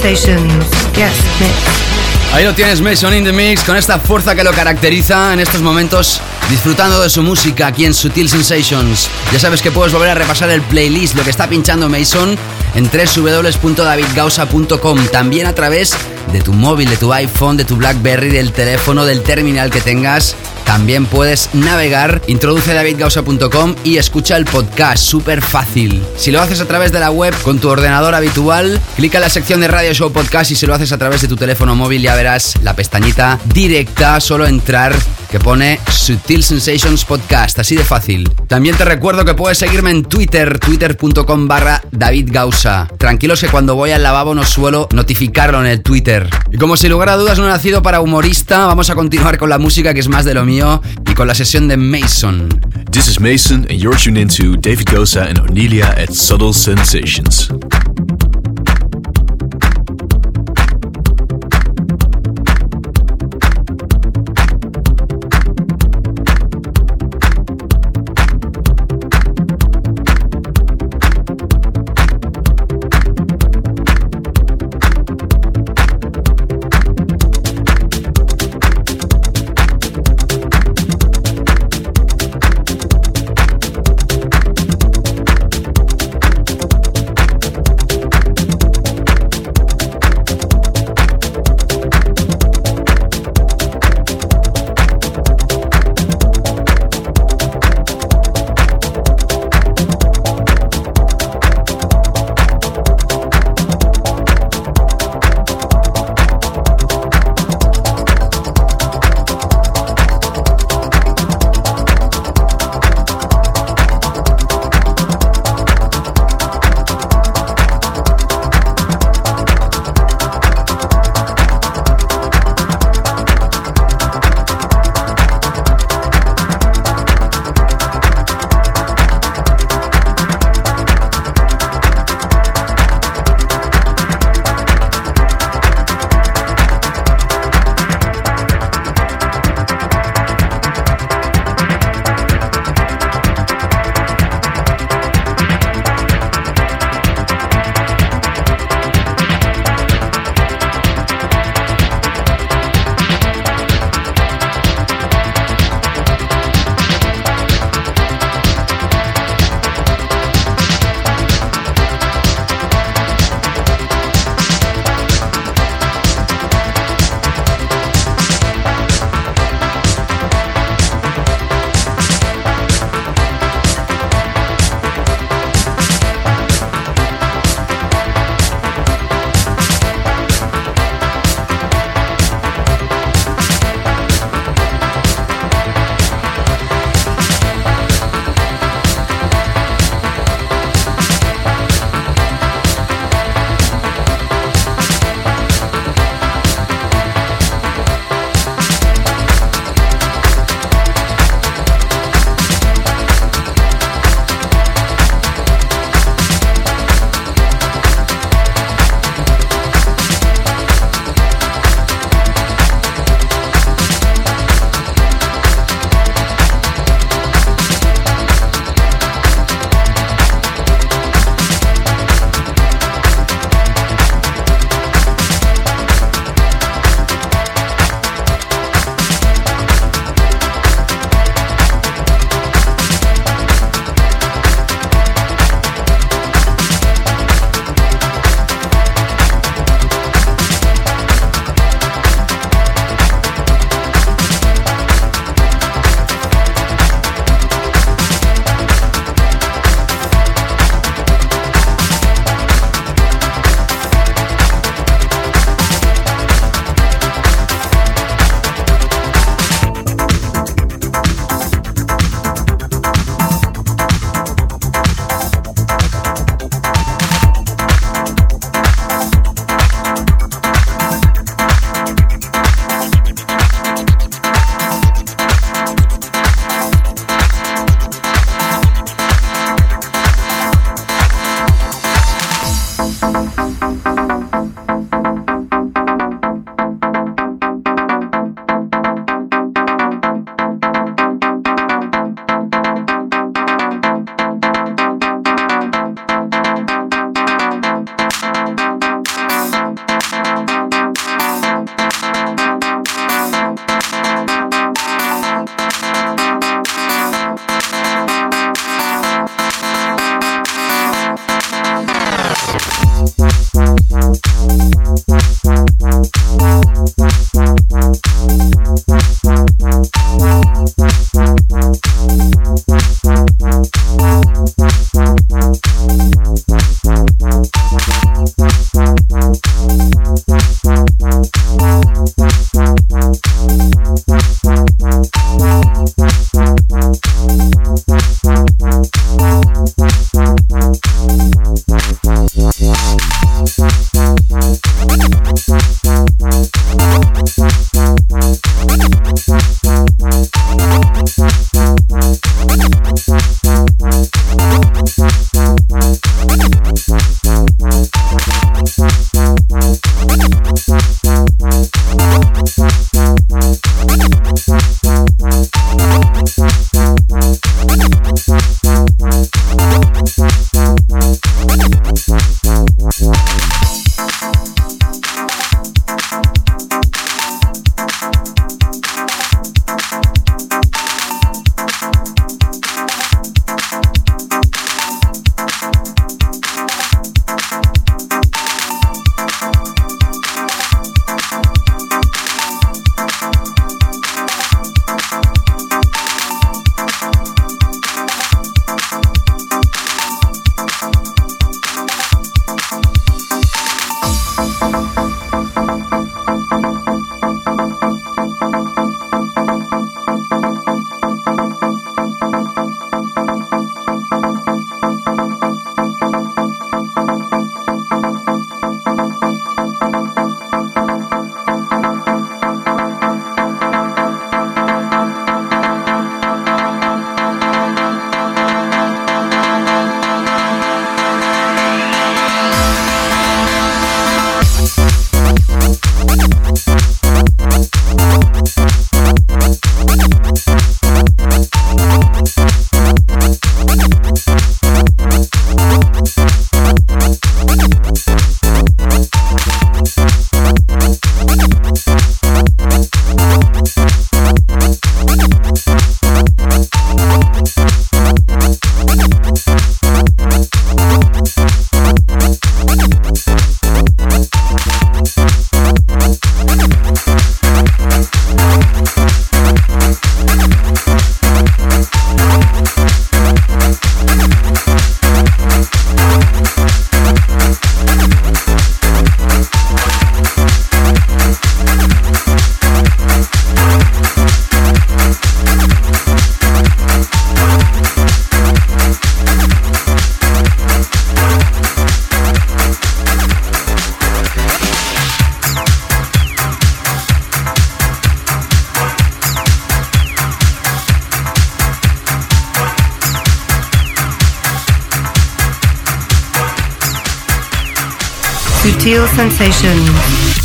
Yes. 0.09 0.25
Ahí 2.33 2.43
lo 2.43 2.55
tienes, 2.55 2.81
Mason 2.81 3.13
in 3.13 3.25
the 3.25 3.33
Mix, 3.33 3.63
con 3.63 3.77
esta 3.77 3.99
fuerza 3.99 4.35
que 4.35 4.43
lo 4.43 4.53
caracteriza 4.53 5.35
en 5.35 5.41
estos 5.41 5.61
momentos, 5.61 6.23
disfrutando 6.49 7.03
de 7.03 7.11
su 7.11 7.23
música 7.23 7.67
aquí 7.67 7.85
en 7.85 7.93
Sutil 7.93 8.31
Sensations. 8.31 9.11
Ya 9.35 9.39
sabes 9.39 9.61
que 9.61 9.71
puedes 9.71 9.93
volver 9.93 10.09
a 10.09 10.15
repasar 10.15 10.49
el 10.49 10.63
playlist, 10.63 11.15
lo 11.15 11.25
que 11.25 11.31
está 11.31 11.47
pinchando 11.47 11.91
Mason, 11.91 12.39
en 12.75 12.91
www.davidgausa.com, 12.91 15.07
también 15.09 15.47
a 15.47 15.55
través 15.55 15.95
de 16.33 16.41
tu 16.41 16.55
móvil, 16.55 16.89
de 16.89 16.97
tu 16.97 17.13
iPhone, 17.13 17.59
de 17.59 17.67
tu 17.67 17.77
Blackberry, 17.77 18.31
del 18.31 18.53
teléfono, 18.53 19.05
del 19.05 19.23
terminal 19.23 19.71
que 19.71 19.83
tengas. 19.83 20.37
También 20.79 21.07
puedes 21.07 21.53
navegar, 21.55 22.23
introduce 22.29 22.73
davidgausa.com 22.73 23.75
y 23.83 23.97
escucha 23.97 24.37
el 24.37 24.45
podcast, 24.45 25.03
súper 25.03 25.43
fácil. 25.43 26.01
Si 26.17 26.31
lo 26.31 26.41
haces 26.41 26.61
a 26.61 26.67
través 26.67 26.93
de 26.93 27.01
la 27.01 27.11
web 27.11 27.35
con 27.43 27.59
tu 27.59 27.69
ordenador 27.69 28.15
habitual, 28.15 28.81
clica 28.95 29.19
en 29.19 29.23
la 29.23 29.29
sección 29.29 29.61
de 29.61 29.67
Radio 29.67 29.93
Show 29.93 30.13
Podcast 30.13 30.53
y 30.53 30.55
si 30.55 30.67
lo 30.67 30.75
haces 30.75 30.93
a 30.93 30.99
través 30.99 31.21
de 31.21 31.27
tu 31.27 31.35
teléfono 31.35 31.75
móvil 31.75 32.03
ya 32.03 32.15
verás 32.15 32.55
la 32.63 32.77
pestañita 32.77 33.41
directa, 33.53 34.21
solo 34.21 34.47
entrar 34.47 34.95
que 35.31 35.39
pone 35.39 35.79
Sutil 35.91 36.43
Sensations 36.43 37.05
Podcast, 37.05 37.59
así 37.59 37.77
de 37.77 37.85
fácil. 37.85 38.29
También 38.47 38.77
te 38.77 38.85
recuerdo 38.85 39.25
que 39.25 39.35
puedes 39.35 39.59
seguirme 39.59 39.91
en 39.91 40.05
Twitter, 40.05 40.59
twitter.com 40.59 41.49
barra 41.49 41.83
David 41.91 42.31
Gausa. 42.33 42.89
Tranquilos 42.99 43.41
que 43.41 43.49
cuando 43.49 43.75
voy 43.75 43.91
al 43.91 44.03
lavabo 44.03 44.35
no 44.35 44.45
suelo 44.45 44.89
notificarlo 44.93 45.61
en 45.61 45.67
el 45.67 45.83
Twitter. 45.83 46.29
Y 46.51 46.57
como 46.57 46.77
sin 46.77 46.91
lugar 46.91 47.11
a 47.11 47.17
dudas 47.17 47.39
no 47.39 47.45
he 47.45 47.49
nacido 47.49 47.83
para 47.83 48.01
humorista, 48.01 48.67
vamos 48.67 48.91
a 48.91 48.95
continuar 48.95 49.39
con 49.39 49.51
la 49.51 49.59
música 49.59 49.93
que 49.95 50.01
es 50.01 50.09
más 50.09 50.25
de 50.25 50.35
lo 50.35 50.45
mío 50.45 50.83
y 51.09 51.15
con 51.15 51.29
la 51.29 51.35
sesión 51.35 51.69
de 51.69 51.77
Mason. 51.77 52.49
This 52.91 53.09
is 53.09 53.21
Mason, 53.21 53.67
and 53.69 53.79
you're 53.79 53.97
tuned 53.97 54.19
into 54.19 54.57
David 54.57 54.87
Gosa 54.87 55.29
and 55.29 55.39
Onilia 55.39 55.89
at 55.99 56.11
Subtle 56.13 56.55
Sensations. 56.55 57.51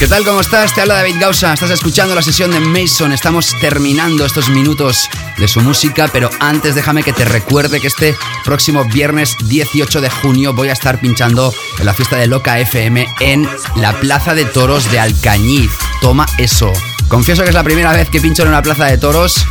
¿Qué 0.03 0.09
tal? 0.09 0.25
¿Cómo 0.25 0.41
estás? 0.41 0.75
Te 0.75 0.81
habla 0.81 0.95
David 0.95 1.15
Gausa. 1.17 1.53
Estás 1.53 1.71
escuchando 1.71 2.13
la 2.13 2.21
sesión 2.21 2.51
de 2.51 2.59
Mason. 2.59 3.13
Estamos 3.13 3.55
terminando 3.61 4.25
estos 4.25 4.49
minutos 4.49 5.09
de 5.37 5.47
su 5.47 5.61
música, 5.61 6.09
pero 6.11 6.29
antes 6.41 6.75
déjame 6.75 7.03
que 7.03 7.13
te 7.13 7.23
recuerde 7.23 7.79
que 7.79 7.87
este 7.87 8.13
próximo 8.43 8.83
viernes 8.83 9.37
18 9.45 10.01
de 10.01 10.09
junio 10.09 10.53
voy 10.53 10.67
a 10.67 10.73
estar 10.73 10.99
pinchando 10.99 11.53
en 11.79 11.85
la 11.85 11.93
fiesta 11.93 12.17
de 12.17 12.27
Loca 12.27 12.59
FM 12.59 13.07
en 13.21 13.47
la 13.77 13.93
Plaza 13.93 14.35
de 14.35 14.43
Toros 14.43 14.91
de 14.91 14.99
Alcañiz. 14.99 15.71
Toma 16.01 16.25
eso. 16.37 16.73
Confieso 17.07 17.43
que 17.43 17.49
es 17.49 17.55
la 17.55 17.63
primera 17.63 17.93
vez 17.93 18.09
que 18.09 18.19
pincho 18.19 18.43
en 18.43 18.49
una 18.49 18.61
plaza 18.61 18.87
de 18.87 18.97
toros. 18.97 19.45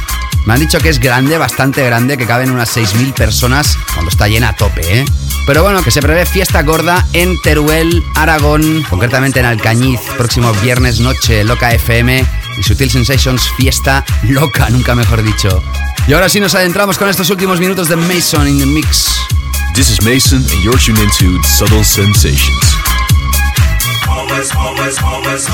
Me 0.45 0.53
han 0.53 0.61
dicho 0.61 0.79
que 0.81 0.91
es 0.91 0.99
grande, 0.99 1.39
bastante 1.39 1.83
grande, 1.83 2.19
que 2.19 2.27
caben 2.27 2.51
unas 2.51 2.77
6.000 2.77 3.15
personas 3.15 3.79
cuando 3.95 4.11
está 4.11 4.29
llena 4.29 4.51
a 4.51 4.57
tope, 4.57 4.99
¿eh? 4.99 5.05
Pero 5.47 5.63
bueno, 5.63 5.83
que 5.83 5.91
se 5.91 6.01
prevé 6.01 6.25
fiesta 6.25 6.63
gorda 6.63 7.07
en 7.13 7.41
Teruel, 7.41 8.05
Aragón, 8.15 8.85
concretamente 8.89 9.41
en 9.41 9.47
Alcañiz, 9.47 10.01
próximo 10.17 10.53
viernes 10.63 11.01
noche, 11.01 11.43
Loca 11.45 11.73
FM 11.73 12.25
y 12.59 12.63
Sutil 12.63 12.91
Sensations 12.91 13.51
Fiesta 13.57 14.05
Loca, 14.23 14.71
nunca 14.71 14.95
mejor 14.95 15.23
dicho. 15.23 15.63
Y 16.07 16.13
ahora 16.13 16.29
sí 16.29 16.41
nos 16.41 16.55
adentramos 16.55 16.97
con 16.97 17.09
estos 17.09 17.31
últimos 17.31 17.59
minutos 17.61 17.89
de 17.89 17.97
Mason 17.97 18.47
in 18.49 18.59
the 18.59 18.67
Mix. 18.67 19.09
This 19.75 19.91
is 19.91 20.03
Mason, 20.03 20.39
and 20.39 20.63
you're 20.63 20.79
tuned 20.79 20.99
into 20.99 21.43
Subtle 21.43 21.83
Sensations. 21.83 22.77
Always, 24.09 24.55
always, 24.55 24.99
always 25.03 25.49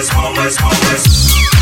Always, 0.00 0.56
always, 0.62 1.59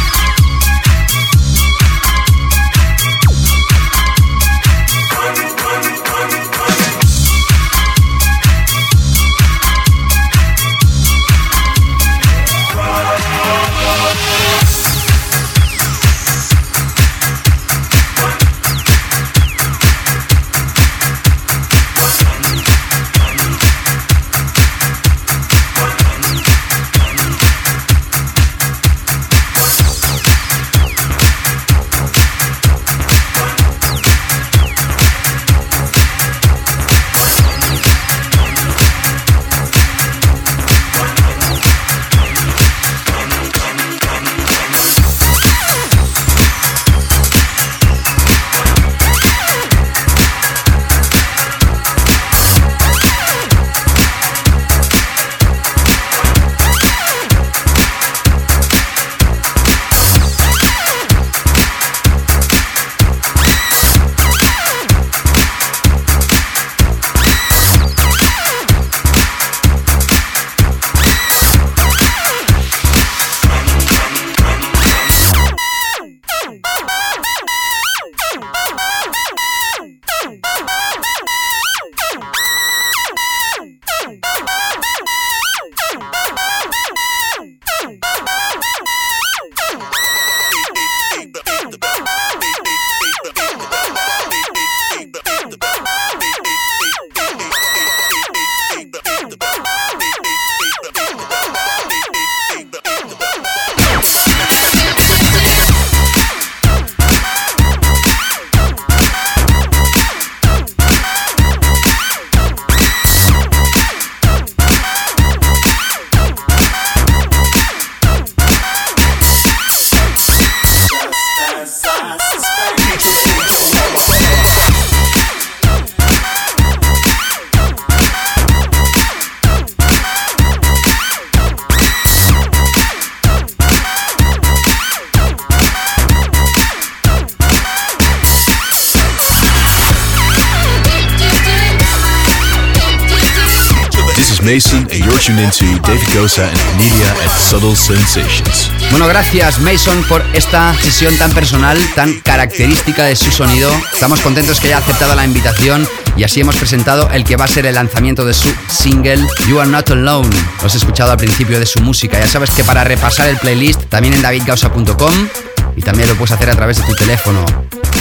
Gosa 146.18 146.48
and 146.48 147.20
at 147.24 147.30
Subtle 147.30 147.76
Sensations. 147.76 148.70
Bueno, 148.90 149.06
gracias 149.06 149.60
Mason 149.60 150.02
por 150.04 150.24
esta 150.32 150.74
sesión 150.74 151.16
tan 151.16 151.32
personal, 151.32 151.78
tan 151.94 152.20
característica 152.20 153.04
de 153.04 153.14
su 153.14 153.30
sonido. 153.30 153.70
Estamos 153.92 154.20
contentos 154.20 154.58
que 154.58 154.68
haya 154.68 154.78
aceptado 154.78 155.14
la 155.14 155.24
invitación 155.24 155.88
y 156.16 156.24
así 156.24 156.40
hemos 156.40 156.56
presentado 156.56 157.08
el 157.12 157.24
que 157.24 157.36
va 157.36 157.44
a 157.44 157.48
ser 157.48 157.66
el 157.66 157.76
lanzamiento 157.76 158.24
de 158.24 158.34
su 158.34 158.52
single 158.68 159.24
You 159.46 159.60
Are 159.60 159.70
Not 159.70 159.90
Alone. 159.90 160.28
Lo 160.60 160.66
has 160.66 160.74
escuchado 160.74 161.12
al 161.12 161.18
principio 161.18 161.60
de 161.60 161.66
su 161.66 161.80
música. 161.80 162.18
Ya 162.18 162.26
sabes 162.26 162.50
que 162.50 162.64
para 162.64 162.82
repasar 162.82 163.28
el 163.28 163.36
playlist 163.36 163.84
también 163.84 164.14
en 164.14 164.22
davidgausa.com 164.22 165.28
y 165.76 165.82
también 165.82 166.08
lo 166.08 166.16
puedes 166.16 166.32
hacer 166.32 166.50
a 166.50 166.56
través 166.56 166.78
de 166.78 166.82
tu 166.84 166.94
teléfono. 166.94 167.44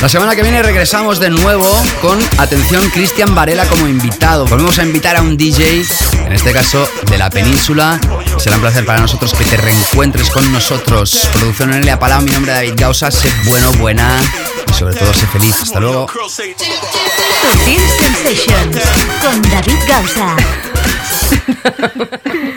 La 0.02 0.10
semana 0.10 0.36
que 0.36 0.44
viene 0.44 0.62
regresamos 0.62 1.20
de 1.20 1.32
nuevo 1.32 1.66
con, 2.02 2.20
atención, 2.38 2.88
Cristian 2.92 3.34
Varela 3.34 3.66
como 3.66 3.88
invitado. 3.88 4.46
Volvemos 4.46 4.78
a 4.78 4.84
invitar 4.84 5.16
a 5.16 5.22
un 5.22 5.38
DJ, 5.38 5.84
en 6.26 6.34
este 6.34 6.52
caso 6.54 6.88
de 7.18 7.24
la 7.24 7.30
península. 7.30 8.00
Será 8.38 8.56
un 8.56 8.62
placer 8.62 8.86
para 8.86 9.00
nosotros 9.00 9.34
que 9.34 9.44
te 9.46 9.58
reencuentres 9.58 10.30
con 10.30 10.52
nosotros. 10.52 11.28
Producción 11.34 11.74
en 11.74 11.80
Elia 11.80 12.00
Palau, 12.00 12.22
mi 12.22 12.32
nombre 12.32 12.52
es 12.52 12.58
David 12.58 12.74
Gausa. 12.76 13.10
Sé 13.10 13.32
bueno, 13.46 13.72
buena 13.74 14.20
y 14.70 14.74
sobre 14.74 14.94
todo 14.94 15.12
sé 15.14 15.26
feliz. 15.28 15.56
Hasta 15.62 15.80
luego. 15.80 16.08
Sensations 18.00 18.84
con 19.22 19.42
David 19.42 19.80
Gausa. 19.88 20.36